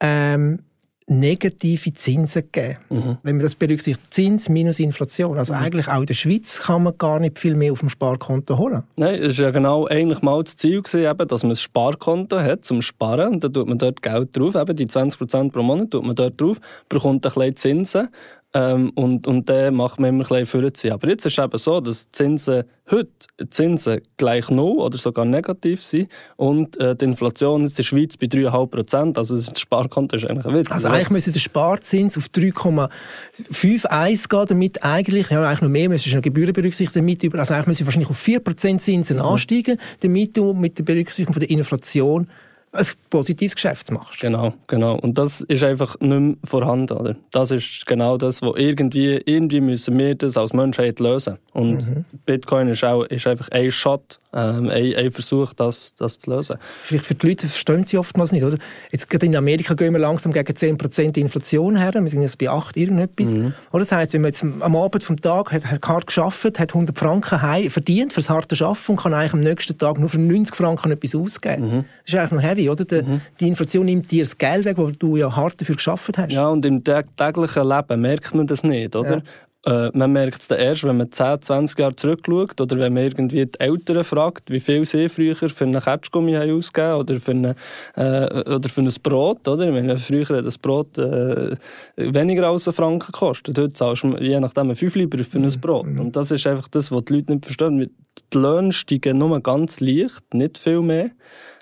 ähm, 0.00 0.60
negative 1.06 1.92
Zinsen 1.92 2.42
gegeben. 2.50 2.78
Mhm. 2.90 3.18
Wenn 3.22 3.36
man 3.36 3.42
das 3.42 3.54
berücksichtigt, 3.54 4.12
Zins 4.12 4.48
minus 4.48 4.78
Inflation. 4.78 5.38
Also 5.38 5.52
mhm. 5.52 5.60
eigentlich 5.60 5.88
auch 5.88 6.00
in 6.00 6.06
der 6.06 6.14
Schweiz 6.14 6.60
kann 6.60 6.84
man 6.84 6.96
gar 6.98 7.18
nicht 7.20 7.38
viel 7.38 7.54
mehr 7.54 7.72
auf 7.72 7.80
dem 7.80 7.88
Sparkonto 7.88 8.58
holen. 8.58 8.82
Nein, 8.96 9.14
es 9.22 9.38
war 9.38 9.46
ja 9.46 9.50
genau 9.50 9.86
eigentlich 9.86 10.22
mal 10.22 10.42
das 10.42 10.56
Ziel, 10.56 10.82
gewesen, 10.82 11.04
eben, 11.04 11.28
dass 11.28 11.42
man 11.42 11.52
ein 11.52 11.56
Sparkonto 11.56 12.40
hat 12.40 12.64
zum 12.64 12.82
Sparen 12.82 13.34
und 13.34 13.44
dann 13.44 13.52
tut 13.52 13.68
man 13.68 13.78
dort 13.78 14.02
Geld 14.02 14.36
drauf, 14.36 14.54
eben 14.54 14.76
die 14.76 14.86
20% 14.86 15.50
pro 15.50 15.62
Monat 15.62 15.90
tut 15.90 16.04
man 16.04 16.16
dort 16.16 16.40
drauf, 16.40 16.58
bekommt 16.88 17.26
ein 17.26 17.32
bisschen 17.32 17.56
Zinsen 17.56 18.08
ähm, 18.54 18.90
und, 18.90 19.26
und 19.26 19.48
den 19.48 19.74
macht 19.74 19.98
man 19.98 20.10
immer 20.10 20.30
ein 20.30 20.44
bisschen. 20.44 20.92
Aber 20.92 21.08
jetzt 21.08 21.24
ist 21.24 21.38
es 21.38 21.44
eben 21.44 21.58
so, 21.58 21.80
dass 21.80 22.10
Zinsen 22.12 22.64
heute 22.90 23.10
Zinsen 23.48 24.00
gleich 24.16 24.50
null 24.50 24.78
oder 24.78 24.98
sogar 24.98 25.24
negativ 25.24 25.82
sind 25.82 26.08
und 26.36 26.78
äh, 26.78 26.94
die 26.94 27.06
Inflation 27.06 27.64
ist 27.64 27.72
in 27.72 27.76
der 27.76 27.82
Schweiz 27.84 28.16
bei 28.16 28.26
3,5 28.26 28.66
Prozent. 28.66 29.18
Also 29.18 29.36
das 29.36 29.58
Sparkonto 29.58 30.16
ist 30.16 30.26
eigentlich 30.26 30.46
ein 30.46 30.54
Witz. 30.54 30.70
Also 30.70 30.88
eigentlich 30.88 31.10
müsste 31.10 31.32
der 31.32 31.40
Sparzins 31.40 32.18
auf 32.18 32.26
3,51 32.26 34.28
gehen, 34.28 34.46
damit 34.48 34.82
eigentlich, 34.82 35.30
ja 35.30 35.42
eigentlich 35.42 35.62
noch 35.62 35.68
mehr, 35.68 35.88
müsste 35.88 36.14
noch 36.14 36.22
Gebühren 36.22 36.52
berücksichtigen, 36.52 37.06
damit 37.06 37.22
über, 37.22 37.38
also 37.38 37.54
eigentlich 37.54 37.68
müsste 37.68 37.86
wahrscheinlich 37.86 38.10
auf 38.10 38.18
4 38.18 38.40
Prozent 38.40 38.82
Zinsen 38.82 39.16
mhm. 39.16 39.22
ansteigen, 39.22 39.78
damit 40.00 40.36
du 40.36 40.52
mit 40.52 40.78
der 40.78 40.84
Berücksichtigung 40.84 41.32
von 41.32 41.40
der 41.40 41.50
Inflation 41.50 42.28
ein 42.72 42.86
positives 43.10 43.54
Geschäft 43.54 43.90
machst. 43.90 44.20
Genau, 44.20 44.54
genau. 44.66 44.96
Und 44.96 45.18
das 45.18 45.42
ist 45.42 45.62
einfach 45.62 46.00
nicht 46.00 46.08
mehr 46.08 46.34
vorhanden, 46.44 46.96
oder? 46.96 47.16
Das 47.30 47.50
ist 47.50 47.84
genau 47.86 48.16
das, 48.16 48.40
wo 48.42 48.54
irgendwie, 48.56 49.20
irgendwie 49.26 49.60
müssen 49.60 49.98
wir 49.98 50.14
das 50.14 50.36
als 50.36 50.52
Menschheit 50.52 50.98
lösen. 50.98 51.38
Und 51.52 51.86
mhm. 51.86 52.04
Bitcoin 52.24 52.68
ist 52.68 52.82
auch, 52.82 53.04
ist 53.04 53.26
einfach 53.26 53.50
ein 53.50 53.70
Shot 53.70 54.20
ähm, 54.34 54.70
ein, 54.70 54.94
ein 54.94 55.10
Versuch, 55.10 55.52
das, 55.52 55.94
das 55.94 56.18
zu 56.18 56.30
lösen. 56.30 56.56
Vielleicht 56.82 57.06
für 57.06 57.14
die 57.14 57.26
Leute, 57.28 57.42
das 57.42 57.52
verstehen 57.52 57.84
sie 57.84 57.98
oftmals 57.98 58.32
nicht, 58.32 58.44
oder? 58.44 58.58
Jetzt 58.90 59.10
gerade 59.10 59.26
in 59.26 59.36
Amerika 59.36 59.74
gehen 59.74 59.92
wir 59.92 60.00
langsam 60.00 60.32
gegen 60.32 60.52
10% 60.52 61.18
Inflation 61.18 61.76
her, 61.76 61.92
wir 61.94 62.08
sind 62.08 62.22
jetzt 62.22 62.38
bei 62.38 62.48
8 62.48 62.76
irgendetwas. 62.76 63.30
Mhm. 63.30 63.54
Oder 63.70 63.80
das 63.80 63.92
heisst, 63.92 64.12
wenn 64.14 64.22
man 64.22 64.30
jetzt 64.30 64.42
am 64.42 64.76
Abend 64.76 65.04
vom 65.04 65.20
Tag 65.20 65.52
hat, 65.52 65.66
hat 65.66 65.86
hart 65.86 66.06
geschafft, 66.06 66.58
hat 66.58 66.74
100 66.74 66.98
Franken 66.98 67.42
heim 67.42 67.70
verdient 67.70 68.12
fürs 68.12 68.30
harte 68.30 68.62
Arbeiten 68.64 68.92
und 68.92 68.96
kann 69.00 69.14
eigentlich 69.14 69.34
am 69.34 69.40
nächsten 69.40 69.76
Tag 69.76 69.98
nur 69.98 70.08
für 70.08 70.18
90 70.18 70.54
Franken 70.54 70.92
etwas 70.92 71.14
ausgeben. 71.14 71.62
Mhm. 71.62 71.84
Das 72.04 72.14
ist 72.14 72.18
eigentlich 72.18 72.32
noch 72.32 72.42
heavy, 72.42 72.70
oder? 72.70 72.84
Die, 72.84 73.02
mhm. 73.02 73.20
die 73.38 73.48
Inflation 73.48 73.86
nimmt 73.86 74.10
dir 74.10 74.24
das 74.24 74.38
Geld 74.38 74.64
weg, 74.64 74.76
das 74.76 74.92
du 74.98 75.16
ja 75.16 75.34
hart 75.34 75.60
dafür 75.60 75.76
geschafft 75.76 76.16
hast. 76.16 76.32
Ja, 76.32 76.48
und 76.48 76.64
im 76.64 76.82
täglichen 76.82 77.68
Leben 77.68 78.00
merkt 78.00 78.34
man 78.34 78.46
das 78.46 78.62
nicht, 78.62 78.96
oder? 78.96 79.16
Ja. 79.16 79.22
Äh, 79.64 79.90
man 79.94 80.12
merkt 80.12 80.42
es 80.42 80.48
dann 80.48 80.58
erst, 80.58 80.82
wenn 80.82 80.96
man 80.96 81.12
10, 81.12 81.42
20 81.42 81.78
Jahre 81.78 81.94
zurückschaut 81.94 82.60
oder 82.60 82.78
wenn 82.78 82.94
man 82.94 83.04
irgendwie 83.04 83.46
die 83.46 83.60
Eltern 83.60 84.02
fragt, 84.02 84.50
wie 84.50 84.58
viel 84.58 84.84
sie 84.84 85.08
früher 85.08 85.36
für 85.36 85.64
einen 85.64 85.80
Ketschgummi 85.80 86.32
haben 86.32 86.56
ausgegeben 86.56 86.94
oder 86.94 87.20
für, 87.20 87.30
eine, 87.30 87.54
äh, 87.94 88.54
oder 88.54 88.68
für 88.68 88.80
ein 88.80 88.92
Brot. 89.02 89.46
Oder? 89.46 89.66
Ich 89.66 89.72
meine, 89.72 89.98
früher 89.98 90.38
hat 90.38 90.46
das 90.46 90.58
Brot 90.58 90.98
äh, 90.98 91.56
weniger 91.96 92.48
als 92.48 92.66
einen 92.66 92.74
Franken 92.74 93.12
gekostet. 93.12 93.56
Heute 93.56 93.72
zahlst 93.72 94.02
du 94.02 94.16
je 94.16 94.40
nachdem 94.40 94.74
5 94.74 94.96
Lieber 94.96 95.22
für 95.22 95.38
ein 95.38 95.44
mhm. 95.44 95.60
Brot. 95.60 95.86
Mhm. 95.86 96.00
Und 96.00 96.16
das 96.16 96.32
ist 96.32 96.46
einfach 96.46 96.66
das, 96.66 96.90
was 96.90 97.04
die 97.04 97.14
Leute 97.14 97.32
nicht 97.32 97.44
verstehen. 97.44 97.90
Die 98.32 98.38
Löhne 98.38 98.72
steigen 98.72 99.18
nur 99.18 99.40
ganz 99.40 99.78
leicht, 99.78 100.34
nicht 100.34 100.58
viel 100.58 100.80
mehr. 100.80 101.10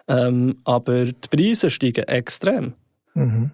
Ähm, 0.09 0.57
aber 0.65 1.05
die 1.05 1.29
Preise 1.31 1.69
steigen 1.69 2.05
extrem. 2.05 2.73
Mhm. 3.15 3.51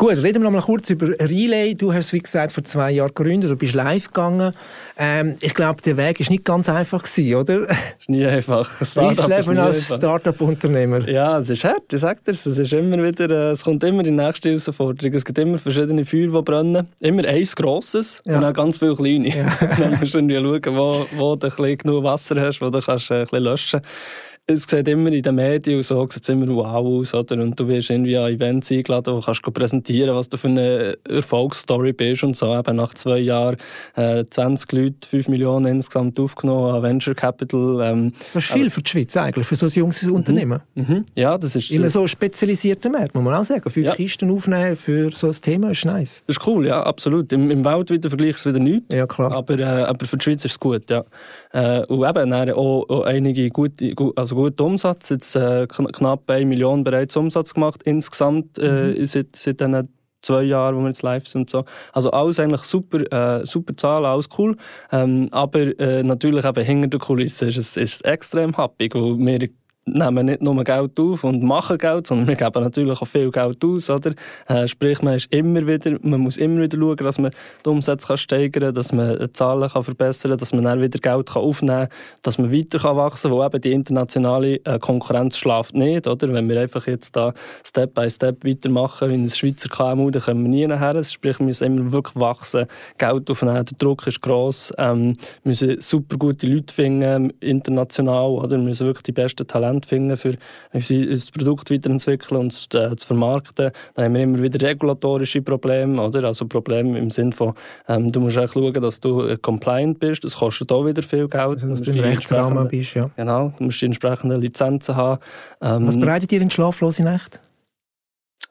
Gut, 0.00 0.22
reden 0.22 0.42
wir 0.42 0.50
noch 0.50 0.52
mal 0.52 0.62
kurz 0.62 0.90
über 0.90 1.08
Relay. 1.08 1.74
Du 1.74 1.92
hast, 1.92 2.12
wie 2.12 2.20
gesagt, 2.20 2.52
vor 2.52 2.62
zwei 2.62 2.92
Jahren 2.92 3.08
gegründet, 3.08 3.50
du 3.50 3.56
bist 3.56 3.74
live 3.74 4.06
gegangen. 4.06 4.54
Ähm, 4.96 5.34
ich 5.40 5.54
glaube, 5.54 5.82
der 5.82 5.96
Weg 5.96 6.20
ist 6.20 6.30
nicht 6.30 6.44
ganz 6.44 6.68
einfach 6.68 7.02
gewesen, 7.02 7.34
oder? 7.34 7.68
Ist 7.98 8.08
nie 8.08 8.24
einfach. 8.24 8.70
Dein 8.94 9.16
Leben 9.16 9.58
als 9.58 9.92
Start-up-Unternehmer. 9.92 11.08
Ja, 11.08 11.40
es 11.40 11.50
ist 11.50 11.64
hart, 11.64 11.92
ich 11.92 11.98
sag 11.98 12.24
dir 12.24 12.30
es. 12.30 12.46
ist 12.46 12.72
immer 12.72 13.02
wieder, 13.02 13.28
äh, 13.28 13.50
es 13.50 13.64
kommt 13.64 13.82
immer 13.82 14.04
die 14.04 14.12
nächste 14.12 14.50
Herausforderung. 14.50 15.14
Es 15.14 15.24
gibt 15.24 15.38
immer 15.38 15.58
verschiedene 15.58 16.04
Feuer, 16.04 16.28
die 16.28 16.42
brennen. 16.42 16.86
Immer 17.00 17.24
eins 17.24 17.56
grosses 17.56 18.22
ja. 18.24 18.38
und 18.38 18.44
auch 18.44 18.52
ganz 18.52 18.78
viele 18.78 18.94
kleine. 18.94 19.36
Ja. 19.36 19.52
dann 19.80 19.98
musst 19.98 20.14
du 20.14 20.18
irgendwie 20.18 20.36
schauen, 20.36 20.76
wo, 20.76 21.06
wo 21.16 21.34
du 21.34 21.48
ein 21.48 21.50
bisschen 21.50 21.78
genug 21.78 22.04
Wasser 22.04 22.40
hast, 22.40 22.60
wo 22.60 22.70
du 22.70 22.80
kannst, 22.80 23.10
äh, 23.10 23.14
ein 23.14 23.22
bisschen 23.24 23.42
löschen 23.42 23.80
kannst 23.82 24.27
es 24.50 24.64
sieht 24.66 24.88
immer 24.88 25.12
in 25.12 25.22
den 25.22 25.34
Medien 25.34 25.76
und 25.76 25.82
so, 25.82 26.08
sieht 26.08 26.26
immer 26.30 26.46
wow 26.48 27.00
aus, 27.00 27.12
oder? 27.12 27.36
Und 27.36 27.60
du 27.60 27.68
wirst 27.68 27.90
irgendwie 27.90 28.16
an 28.16 28.32
Events 28.32 28.72
eingeladen, 28.72 29.12
wo 29.12 29.20
du 29.20 29.26
kannst 29.26 29.42
präsentieren, 29.42 30.16
was 30.16 30.30
du 30.30 30.38
für 30.38 30.48
eine 30.48 30.96
Erfolgsstory 31.06 31.92
bist 31.92 32.24
und 32.24 32.34
so. 32.34 32.58
Eben 32.58 32.76
nach 32.76 32.94
zwei 32.94 33.18
Jahren, 33.18 33.58
äh, 33.94 34.24
20 34.28 34.72
Leute, 34.72 35.06
5 35.06 35.28
Millionen 35.28 35.66
insgesamt 35.66 36.18
aufgenommen 36.18 36.74
an 36.74 36.82
Venture 36.82 37.14
Capital. 37.14 37.80
Ähm, 37.82 38.12
das 38.32 38.44
ist 38.44 38.52
viel 38.52 38.62
aber, 38.62 38.70
für 38.70 38.82
die 38.82 38.90
Schweiz 38.90 39.16
eigentlich, 39.18 39.46
für 39.46 39.56
so 39.56 39.66
ein 39.66 39.72
junges 39.72 40.02
mhm. 40.02 40.14
Unternehmen. 40.14 40.60
Mhm. 40.76 41.04
Ja, 41.14 41.36
das 41.36 41.54
ist... 41.54 41.70
In 41.70 41.80
einem 41.80 41.90
so 41.90 42.06
spezialisierten 42.06 42.90
Markt, 42.90 43.14
muss 43.14 43.24
man 43.24 43.34
auch 43.34 43.44
sagen. 43.44 43.68
Fünf 43.68 43.86
ja. 43.86 43.94
Kisten 43.94 44.30
aufnehmen 44.30 44.76
für 44.76 45.10
so 45.10 45.26
ein 45.26 45.34
Thema 45.34 45.72
ist 45.72 45.84
nice. 45.84 46.22
Das 46.26 46.38
ist 46.38 46.46
cool, 46.46 46.66
ja, 46.66 46.82
absolut. 46.84 47.30
Im, 47.34 47.50
im 47.50 47.66
weltweiten 47.66 48.08
Vergleich 48.08 48.36
ist 48.36 48.46
es 48.46 48.54
wieder 48.54 48.64
nichts. 48.64 48.94
Ja, 48.94 49.06
klar. 49.06 49.30
Aber, 49.30 49.58
äh, 49.58 49.62
aber 49.62 50.06
für 50.06 50.16
die 50.16 50.24
Schweiz 50.24 50.42
ist 50.46 50.52
es 50.52 50.58
gut, 50.58 50.88
ja. 50.88 51.04
Äh, 51.52 51.84
und 51.84 52.08
eben 52.08 52.32
auch, 52.52 52.88
auch 52.88 53.02
einige 53.02 53.50
gute, 53.50 53.92
also 54.16 54.37
guten 54.38 54.62
Umsatz. 54.62 55.08
Jetzt 55.10 55.36
äh, 55.36 55.66
knapp 55.66 56.30
1 56.30 56.46
Million 56.46 56.84
bereits 56.84 57.16
Umsatz 57.16 57.54
gemacht 57.54 57.82
insgesamt 57.84 58.58
äh, 58.58 58.94
mhm. 58.98 59.04
seit, 59.06 59.36
seit 59.36 59.60
diesen 59.60 59.88
zwei 60.22 60.42
Jahren, 60.42 60.76
wo 60.76 60.80
wir 60.80 60.88
jetzt 60.88 61.02
live 61.02 61.26
sind 61.26 61.42
und 61.42 61.50
so. 61.50 61.64
Also 61.92 62.10
alles 62.10 62.40
eigentlich 62.40 62.62
super, 62.62 63.00
äh, 63.12 63.44
super 63.44 63.76
Zahlen, 63.76 64.04
alles 64.04 64.28
cool. 64.38 64.56
Ähm, 64.90 65.28
aber 65.30 65.78
äh, 65.78 66.02
natürlich 66.02 66.44
eben 66.44 66.64
hinter 66.64 66.88
der 66.88 67.00
Kulisse 67.00 67.48
ist 67.48 67.56
es, 67.56 67.76
ist 67.76 67.94
es 67.96 68.00
extrem 68.02 68.56
happig, 68.56 68.94
weil 68.94 69.18
wir 69.18 69.48
nehmen 69.92 70.26
nicht 70.26 70.42
nur 70.42 70.62
Geld 70.64 70.98
auf 70.98 71.24
und 71.24 71.42
machen 71.42 71.78
Geld, 71.78 72.06
sondern 72.06 72.28
wir 72.28 72.36
geben 72.36 72.62
natürlich 72.62 73.00
auch 73.00 73.06
viel 73.06 73.30
Geld 73.30 73.64
aus, 73.64 73.90
oder? 73.90 74.12
Äh, 74.46 74.68
sprich, 74.68 75.02
man 75.02 75.14
ist 75.14 75.32
immer 75.32 75.66
wieder, 75.66 75.98
man 76.02 76.20
muss 76.20 76.36
immer 76.36 76.62
wieder 76.62 76.78
schauen, 76.78 76.96
dass 76.96 77.18
man 77.18 77.30
die 77.64 77.68
Umsätze 77.68 78.06
kann 78.06 78.18
steigern 78.18 78.62
kann, 78.64 78.74
dass 78.74 78.92
man 78.92 79.18
die 79.18 79.32
Zahlen 79.32 79.68
kann 79.68 79.84
verbessern 79.84 80.30
kann, 80.32 80.38
dass 80.38 80.52
man 80.52 80.64
dann 80.64 80.80
wieder 80.80 80.98
Geld 80.98 81.26
kann 81.30 81.42
aufnehmen 81.42 81.88
kann, 81.88 82.22
dass 82.22 82.38
man 82.38 82.52
weiter 82.52 82.78
kann 82.78 82.96
wachsen 82.96 83.30
kann, 83.30 83.38
wo 83.38 83.44
eben 83.44 83.60
die 83.60 83.72
internationale 83.72 84.64
äh, 84.64 84.78
Konkurrenz 84.78 85.36
schlaft 85.36 85.74
nicht, 85.74 86.06
oder? 86.06 86.32
Wenn 86.32 86.48
wir 86.48 86.60
einfach 86.60 86.86
jetzt 86.86 87.16
da 87.16 87.32
Step 87.64 87.94
by 87.94 88.10
Step 88.10 88.44
weitermachen, 88.44 89.10
wie 89.10 89.14
ein 89.14 89.28
Schweizer 89.28 89.68
KMU, 89.68 90.10
dann 90.10 90.22
kommen 90.22 90.42
wir 90.42 90.48
nie 90.48 90.66
nachher. 90.66 91.02
Sprich, 91.04 91.38
wir 91.38 91.46
müssen 91.46 91.64
immer 91.64 91.92
wirklich 91.92 92.16
wachsen, 92.16 92.66
Geld 92.98 93.30
aufnehmen, 93.30 93.64
der 93.64 93.78
Druck 93.78 94.06
ist 94.06 94.20
gross, 94.20 94.72
ähm, 94.78 95.16
müssen 95.44 95.80
super 95.80 96.16
gute 96.16 96.46
Leute 96.46 96.72
finden, 96.72 97.32
international, 97.40 98.30
oder? 98.30 98.56
Wir 98.56 98.58
müssen 98.58 98.86
wirklich 98.86 99.04
die 99.04 99.12
besten 99.12 99.46
Talente 99.46 99.77
Talent 99.80 99.86
finden, 99.86 100.16
für 100.16 100.36
unser 100.72 101.32
Produkt 101.32 101.70
weiterentwickeln 101.70 102.40
und 102.40 102.74
äh, 102.74 102.96
zu 102.96 103.06
vermarkten. 103.06 103.70
Dann 103.94 104.04
haben 104.04 104.14
wir 104.14 104.22
immer 104.22 104.42
wieder 104.42 104.66
regulatorische 104.66 105.42
Probleme, 105.42 106.00
oder? 106.00 106.24
Also 106.24 106.46
Probleme 106.46 106.98
im 106.98 107.10
Sinne 107.10 107.32
von, 107.32 107.54
ähm, 107.88 108.10
du 108.12 108.20
musst 108.20 108.38
auch 108.38 108.48
schauen, 108.48 108.72
dass 108.74 109.00
du 109.00 109.22
äh, 109.22 109.36
compliant 109.36 109.98
bist. 109.98 110.24
Das 110.24 110.36
kostet 110.36 110.70
auch 110.72 110.86
wieder 110.86 111.02
viel 111.02 111.28
Geld. 111.28 111.34
Also, 111.34 111.68
dass 111.68 111.82
du 111.82 111.92
im 111.92 112.00
Rechtsrahmen 112.00 112.68
bist, 112.68 112.94
ja. 112.94 113.10
Genau. 113.16 113.52
Du 113.58 113.64
musst 113.64 113.80
die 113.80 113.86
entsprechenden 113.86 114.40
Lizenzen 114.40 114.96
haben. 114.96 115.20
Ähm, 115.60 115.86
Was 115.86 115.98
bereitet 115.98 116.30
dir 116.30 116.40
in 116.40 116.50
schlaflose 116.50 117.02
Nacht? 117.02 117.40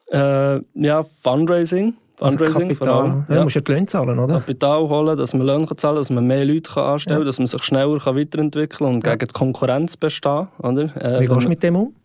Äh, 0.10 0.62
ja, 0.74 1.04
Fundraising. 1.04 1.96
Also 2.20 2.38
Kapital. 2.38 3.26
Ja, 3.30 3.36
ja. 3.36 3.44
musst 3.44 3.56
ja 3.56 3.62
die 3.62 3.72
Löhne 3.72 3.86
zahlen, 3.86 4.18
oder? 4.18 4.36
Kapital 4.36 4.90
holen, 4.90 5.18
dass 5.18 5.34
man 5.34 5.46
Löhne 5.46 5.68
zahlen 5.68 5.78
kann, 5.78 5.96
dass 5.96 6.10
man 6.10 6.26
mehr 6.26 6.46
Leute 6.46 6.82
anstellen 6.82 7.18
kann, 7.18 7.22
ja. 7.22 7.26
dass 7.26 7.38
man 7.38 7.48
sich 7.48 7.64
schneller 7.64 8.00
kann 8.00 8.16
weiterentwickeln 8.16 8.70
kann 8.70 8.88
und 8.96 9.04
gegen 9.04 9.20
die 9.20 9.34
Konkurrenz 9.34 9.98
bestehen 9.98 10.48
oder? 10.60 10.96
Äh, 10.96 11.22
Wie 11.22 11.28
gehst 11.28 11.46
du 11.46 11.50
mit 11.50 11.62
dem 11.62 11.76
um? 11.76 11.96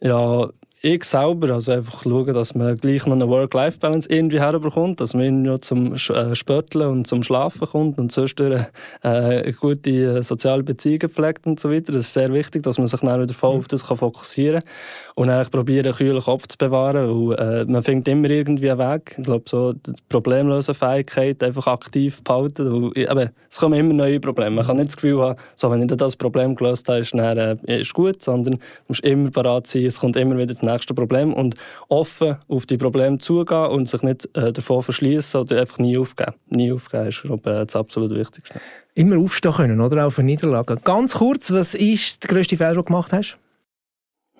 Ja, 0.00 0.48
ich 0.84 1.04
selber, 1.04 1.54
also 1.54 1.70
einfach 1.70 2.02
schauen, 2.02 2.34
dass 2.34 2.56
man 2.56 2.76
gleich 2.76 3.06
noch 3.06 3.14
eine 3.14 3.28
Work-Life-Balance 3.28 4.08
irgendwie 4.10 4.40
herbekommt, 4.40 5.00
dass 5.00 5.14
man 5.14 5.22
irgendwie 5.22 5.60
zum 5.60 5.94
äh, 5.94 6.34
Spötteln 6.34 6.88
und 6.88 7.06
zum 7.06 7.22
Schlafen 7.22 7.68
kommt 7.68 7.98
und 7.98 8.10
sonst 8.10 8.40
durch 8.40 8.64
äh, 9.02 9.52
gute 9.52 9.90
äh, 9.90 10.22
soziale 10.22 10.64
Beziehungen 10.64 11.08
pflegt 11.08 11.46
und 11.46 11.60
so 11.60 11.70
weiter. 11.70 11.92
Das 11.92 12.06
ist 12.06 12.14
sehr 12.14 12.32
wichtig, 12.32 12.64
dass 12.64 12.78
man 12.78 12.88
sich 12.88 12.98
dann 12.98 13.22
wieder 13.22 13.32
voll 13.32 13.58
auf 13.58 13.68
das 13.68 13.86
kann 13.86 13.96
fokussieren 13.96 14.60
kann 14.60 14.70
und 15.14 15.30
eigentlich 15.30 15.52
probieren, 15.52 15.86
einen 15.86 15.94
kühlen 15.94 16.20
Kopf 16.20 16.48
zu 16.48 16.58
bewahren, 16.58 17.28
weil 17.28 17.38
äh, 17.38 17.64
man 17.64 17.84
findet 17.84 18.08
immer 18.08 18.28
irgendwie 18.28 18.70
einen 18.72 18.80
Weg. 18.80 19.14
Ich 19.18 19.24
glaube, 19.24 19.44
so 19.48 19.74
die 19.74 19.92
Problemlösefähigkeit 20.08 21.44
einfach 21.44 21.68
aktiv 21.68 22.24
behalten, 22.24 22.92
weil 22.94 23.02
eben, 23.04 23.30
es 23.48 23.58
kommen 23.60 23.78
immer 23.78 23.94
neue 23.94 24.18
Probleme. 24.18 24.56
Man 24.56 24.66
kann 24.66 24.78
nicht 24.78 24.88
das 24.88 24.96
Gefühl 24.96 25.20
haben, 25.20 25.38
so, 25.54 25.70
wenn 25.70 25.82
ich 25.82 25.96
das 25.96 26.16
Problem 26.16 26.56
gelöst 26.56 26.88
habe, 26.88 26.98
ist, 26.98 27.14
dann, 27.14 27.38
äh, 27.68 27.80
ist 27.80 27.94
gut, 27.94 28.20
sondern 28.20 28.54
du 28.54 28.60
musst 28.88 29.04
immer 29.04 29.30
parat 29.30 29.68
sein, 29.68 29.84
es 29.84 30.00
kommt 30.00 30.16
immer 30.16 30.36
wieder 30.36 30.54
das 30.54 30.71
nächste 30.72 30.94
Problem 30.94 31.32
und 31.32 31.54
offen 31.88 32.38
auf 32.48 32.66
die 32.66 32.76
Probleme 32.76 33.18
zugehen 33.18 33.66
und 33.66 33.88
sich 33.88 34.02
nicht 34.02 34.28
äh, 34.36 34.52
davon 34.52 34.82
verschließen 34.82 35.40
oder 35.40 35.60
einfach 35.60 35.78
nie 35.78 35.98
aufgeben. 35.98 36.34
Nie 36.48 36.72
aufgeben 36.72 37.08
ist 37.08 37.22
glaube, 37.22 37.50
äh, 37.50 37.66
das 37.66 37.76
absolut 37.76 38.10
Wichtigste. 38.14 38.60
Immer 38.94 39.18
aufstehen 39.18 39.52
können, 39.52 39.80
oder? 39.80 40.06
Auf 40.06 40.18
eine 40.18 40.26
Niederlage. 40.26 40.76
Ganz 40.84 41.14
kurz, 41.14 41.50
was 41.52 41.74
ist 41.74 42.22
der 42.22 42.28
grösste 42.28 42.56
Fehler, 42.56 42.70
den 42.70 42.76
du 42.76 42.84
gemacht 42.84 43.12
hast? 43.12 43.38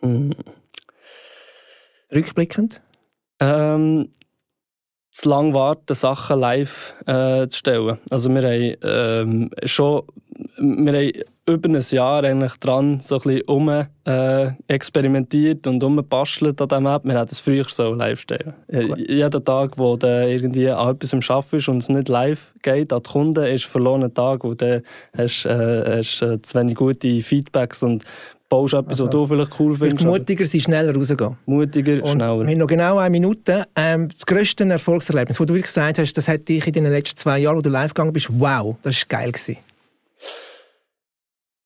Hm. 0.01 0.35
Rückblickend? 2.15 2.83
Ähm, 3.41 4.11
zu 5.13 5.29
lang 5.29 5.55
warten, 5.55 5.95
Sachen 5.95 6.41
live 6.41 6.95
äh, 7.07 7.47
zu 7.47 7.59
stellen. 7.59 7.99
Also 8.11 8.31
wir 8.31 8.43
haben 8.43 8.77
ähm, 8.83 9.51
schon 9.65 10.03
wir 10.57 10.93
haben 10.93 11.13
über 11.47 11.69
ein 11.69 11.81
Jahr 11.81 12.25
eigentlich 12.25 12.57
dran 12.59 13.01
so 13.01 13.17
ein 13.17 13.23
bisschen 13.23 13.43
um, 13.43 13.69
äh, 13.69 14.53
experimentiert 14.69 15.67
und 15.67 15.83
umbastelt 15.83 16.61
an 16.61 16.69
diesem 16.69 16.87
App. 16.87 17.05
Wir 17.05 17.19
hätten 17.19 17.33
es 17.33 17.41
früher 17.41 17.65
so 17.69 17.95
live 17.95 18.21
stellen. 18.21 18.55
Cool. 18.73 18.99
Jeden 18.99 19.45
Tag, 19.45 19.77
wo 19.77 19.97
du 19.97 20.07
irgendwie 20.07 20.71
an 20.71 20.95
etwas 20.95 21.13
am 21.15 21.21
Arbeiten 21.29 21.57
ist 21.57 21.69
und 21.69 21.79
es 21.79 21.89
nicht 21.89 22.09
live 22.09 22.53
geht 22.63 22.93
an 22.93 23.03
die 23.03 23.11
Kunden, 23.11 23.45
ist 23.45 23.67
ein 23.67 23.71
verlorener 23.71 24.15
Tag, 24.15 24.45
wo 24.45 24.55
du 24.55 24.83
hast, 25.17 25.45
äh, 25.45 25.99
hast 25.99 26.23
äh, 26.23 26.41
zu 26.41 26.59
wenig 26.59 26.77
gute 26.77 27.21
Feedbacks 27.21 27.83
und 27.83 28.05
baust 28.53 28.75
etwas, 28.75 29.01
also, 29.01 29.05
was 29.05 29.11
du 29.11 29.27
vielleicht 29.27 29.61
cool 29.61 29.77
findest. 29.77 30.05
Mutiger 30.05 30.45
sein, 30.45 30.61
schneller 30.61 30.95
rausgehen. 30.95 31.37
Mutiger, 31.47 32.03
und 32.03 32.09
schneller. 32.09 32.47
Wir 32.47 32.57
noch 32.57 32.67
genau 32.67 32.99
eine 32.99 33.11
Minute. 33.11 33.65
Ähm, 33.75 34.11
das 34.11 34.27
grösste 34.27 34.69
Erfolgserlebnis, 34.69 35.41
wo 35.41 35.45
du 35.45 35.55
wirklich 35.55 35.73
gesagt 35.73 35.99
hast, 35.99 36.13
das 36.13 36.29
hat 36.29 36.49
dich 36.49 36.67
in 36.67 36.75
den 36.75 36.85
letzten 36.85 37.17
zwei 37.17 37.39
Jahren, 37.39 37.57
wo 37.57 37.63
du 37.63 37.71
live 37.71 37.95
gegangen 37.95 38.13
bist, 38.13 38.29
wow, 38.31 38.77
das 38.83 39.01
war 39.03 39.21
geil 39.21 39.33
gewesen. 39.33 39.57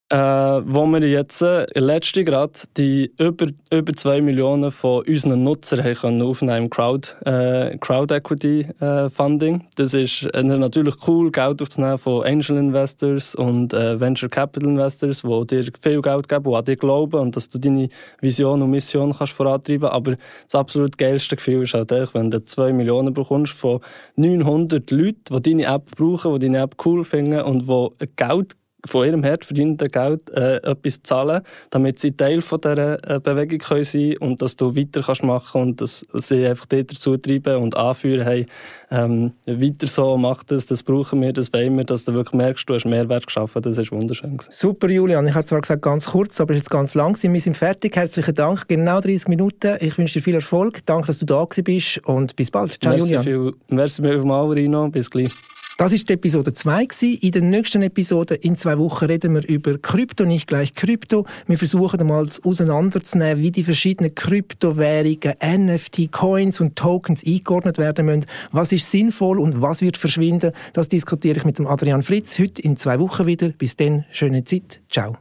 Äh, 0.09 0.17
wo 0.17 0.87
wir 0.87 1.05
jetzt 1.05 1.43
äh, 1.43 1.67
letzte 1.75 2.23
gerade 2.23 2.53
die 2.77 3.13
über, 3.19 3.49
über 3.73 3.93
2 3.93 4.21
Millionen 4.21 4.71
von 4.71 5.05
unseren 5.05 5.43
Nutzern 5.43 5.83
haben 5.83 5.95
können 5.97 6.23
aufnehmen 6.23 6.65
im 6.67 6.71
Crowd, 6.71 7.09
äh, 7.25 7.77
Crowd 7.79 8.15
Equity 8.15 8.69
äh, 8.79 9.11
Funding. 9.11 9.67
Das 9.75 9.95
ist 9.95 10.23
äh, 10.33 10.45
natürlich 10.45 10.95
cool, 11.09 11.33
Geld 11.33 11.61
aufzunehmen 11.61 11.99
von 11.99 12.25
Angel 12.25 12.57
Investors 12.57 13.35
und 13.35 13.75
äh, 13.75 13.99
Venture 13.99 14.29
Capital 14.29 14.69
Investors, 14.69 15.23
die 15.23 15.47
dir 15.49 15.73
viel 15.81 16.01
Geld 16.01 16.29
geben, 16.29 16.45
die 16.45 16.57
an 16.57 16.65
dir 16.65 16.77
glauben 16.77 17.21
und 17.21 17.35
dass 17.35 17.49
du 17.49 17.59
deine 17.59 17.89
Vision 18.21 18.63
und 18.63 18.71
Mission 18.71 19.13
kannst 19.13 19.33
vorantreiben. 19.33 19.89
Aber 19.89 20.19
das 20.45 20.55
absolut 20.55 20.99
geilste 20.99 21.35
Gefühl 21.35 21.65
ist 21.65 21.75
halt 21.75 21.91
echt, 21.91 22.15
wenn 22.15 22.31
du 22.31 22.45
2 22.45 22.73
Millionen 22.73 23.13
bekommst 23.13 23.55
von 23.55 23.81
900 24.15 24.89
Leuten, 24.93 25.43
die 25.43 25.51
deine 25.51 25.65
App 25.65 25.91
brauchen, 25.97 26.39
die 26.39 26.47
deine 26.47 26.63
App 26.63 26.77
cool 26.87 27.05
finden 27.05 27.41
und 27.41 27.67
die 27.67 28.07
Geld 28.15 28.55
von 28.87 29.07
ihrem 29.07 29.25
hart 29.25 29.45
verdienten 29.45 29.91
Geld 29.91 30.31
äh, 30.31 30.57
etwas 30.57 31.03
zahlen, 31.03 31.43
damit 31.71 31.99
sie 31.99 32.13
Teil 32.13 32.41
von 32.41 32.61
dieser 32.61 33.17
äh, 33.17 33.21
Bewegung 33.21 33.59
können 33.59 33.85
sein 33.85 34.17
und 34.19 34.43
dass 34.43 34.57
du 34.57 34.77
weiter 34.77 35.03
kannst 35.03 35.23
machen 35.23 35.61
und 35.61 35.81
dass 35.81 36.07
sie 36.15 36.47
einfach 36.47 36.67
dort 36.67 36.91
dazu 36.91 37.17
treiben 37.17 37.57
und 37.57 37.77
anführen, 37.77 38.25
hey, 38.25 38.47
ähm, 38.91 39.33
weiter 39.47 39.87
so, 39.87 40.17
mach 40.17 40.45
das, 40.45 40.67
das 40.67 40.83
brauchen 40.83 41.21
wir, 41.21 41.33
das 41.33 41.53
wollen 41.53 41.77
wir, 41.77 41.85
dass 41.85 42.05
du 42.05 42.15
wirklich 42.15 42.35
merkst, 42.35 42.69
du 42.69 42.75
hast 42.75 42.85
Mehrwert 42.85 43.27
geschaffen, 43.27 43.63
das 43.63 43.79
ist 43.79 43.93
wunderschön. 43.93 44.37
Gewesen. 44.37 44.51
Super, 44.51 44.89
Julian. 44.89 45.27
Ich 45.27 45.35
habe 45.35 45.45
zwar 45.45 45.61
gesagt, 45.61 45.83
ganz 45.83 46.07
kurz, 46.07 46.41
aber 46.41 46.53
es 46.53 46.59
ist 46.59 46.65
jetzt 46.65 46.71
ganz 46.71 46.95
lang. 46.95 47.17
Wir 47.21 47.41
sind 47.41 47.57
fertig. 47.57 47.97
Herzlichen 47.97 48.35
Dank. 48.35 48.69
Genau 48.69 49.01
30 49.01 49.29
Minuten. 49.29 49.77
Ich 49.81 49.99
wünsche 49.99 50.15
dir 50.15 50.23
viel 50.23 50.35
Erfolg. 50.35 50.85
Danke, 50.87 51.09
dass 51.09 51.19
du 51.19 51.27
da 51.27 51.45
bist 51.45 51.99
und 52.07 52.37
bis 52.37 52.51
bald. 52.51 52.81
Ciao, 52.81 52.93
merci 52.93 53.15
Julian. 53.15 53.23
Viel, 53.23 53.53
merci 53.69 54.03
vielmals, 54.03 54.55
Rino. 54.55 54.89
Bis 54.89 55.11
gleich. 55.11 55.56
Das 55.79 55.93
ist 55.93 56.11
Episode 56.11 56.55
2 56.55 56.89
In 57.21 57.33
der 57.33 57.43
nächsten 57.43 57.83
Episode 57.83 58.35
in 58.35 58.57
zwei 58.57 58.79
Wochen 58.79 59.05
reden 59.05 59.35
wir 59.35 59.47
über 59.47 59.77
Krypto, 59.77 60.25
nicht 60.25 60.47
gleich 60.47 60.75
Krypto. 60.75 61.27
Wir 61.47 61.59
versuchen 61.59 62.01
einmal 62.01 62.27
auseinanderzunehmen, 62.45 63.43
wie 63.43 63.51
die 63.51 63.63
verschiedenen 63.63 64.15
Kryptowährungen, 64.15 65.35
NFT, 65.45 66.11
Coins 66.11 66.63
und 66.63 66.77
Tokens 66.77 67.27
eingeordnet 67.27 67.77
werden 67.77 68.07
müssen. 68.07 68.25
Was 68.53 68.73
ist 68.73 68.91
sinnvoll 68.91 69.39
und 69.39 69.61
was 69.61 69.83
wird 69.83 69.99
verschwinden? 69.99 70.53
Das 70.73 70.89
diskutiere 70.89 71.37
ich 71.37 71.45
mit 71.45 71.59
dem 71.59 71.67
Adrian 71.67 72.01
Fritz 72.01 72.39
heute 72.39 72.63
in 72.63 72.79
zwei 72.79 72.99
Wochen 72.99 73.27
wieder. 73.27 73.51
Bis 73.51 73.77
dann, 73.77 74.07
schöne 74.13 74.45
Zeit. 74.45 74.81
Ciao. 74.91 75.19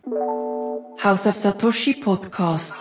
House 1.03 1.27
of 1.27 1.35
Satoshi 1.35 1.95
Podcast. 1.95 2.75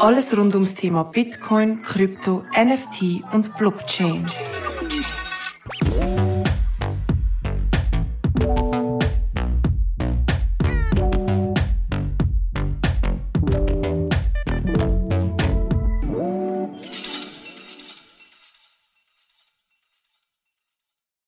Alles 0.00 0.36
rund 0.36 0.52
ums 0.52 0.74
Thema 0.74 1.04
Bitcoin, 1.04 1.80
Krypto, 1.80 2.44
NFT 2.54 3.24
und 3.32 3.56
Blockchain. 3.56 4.26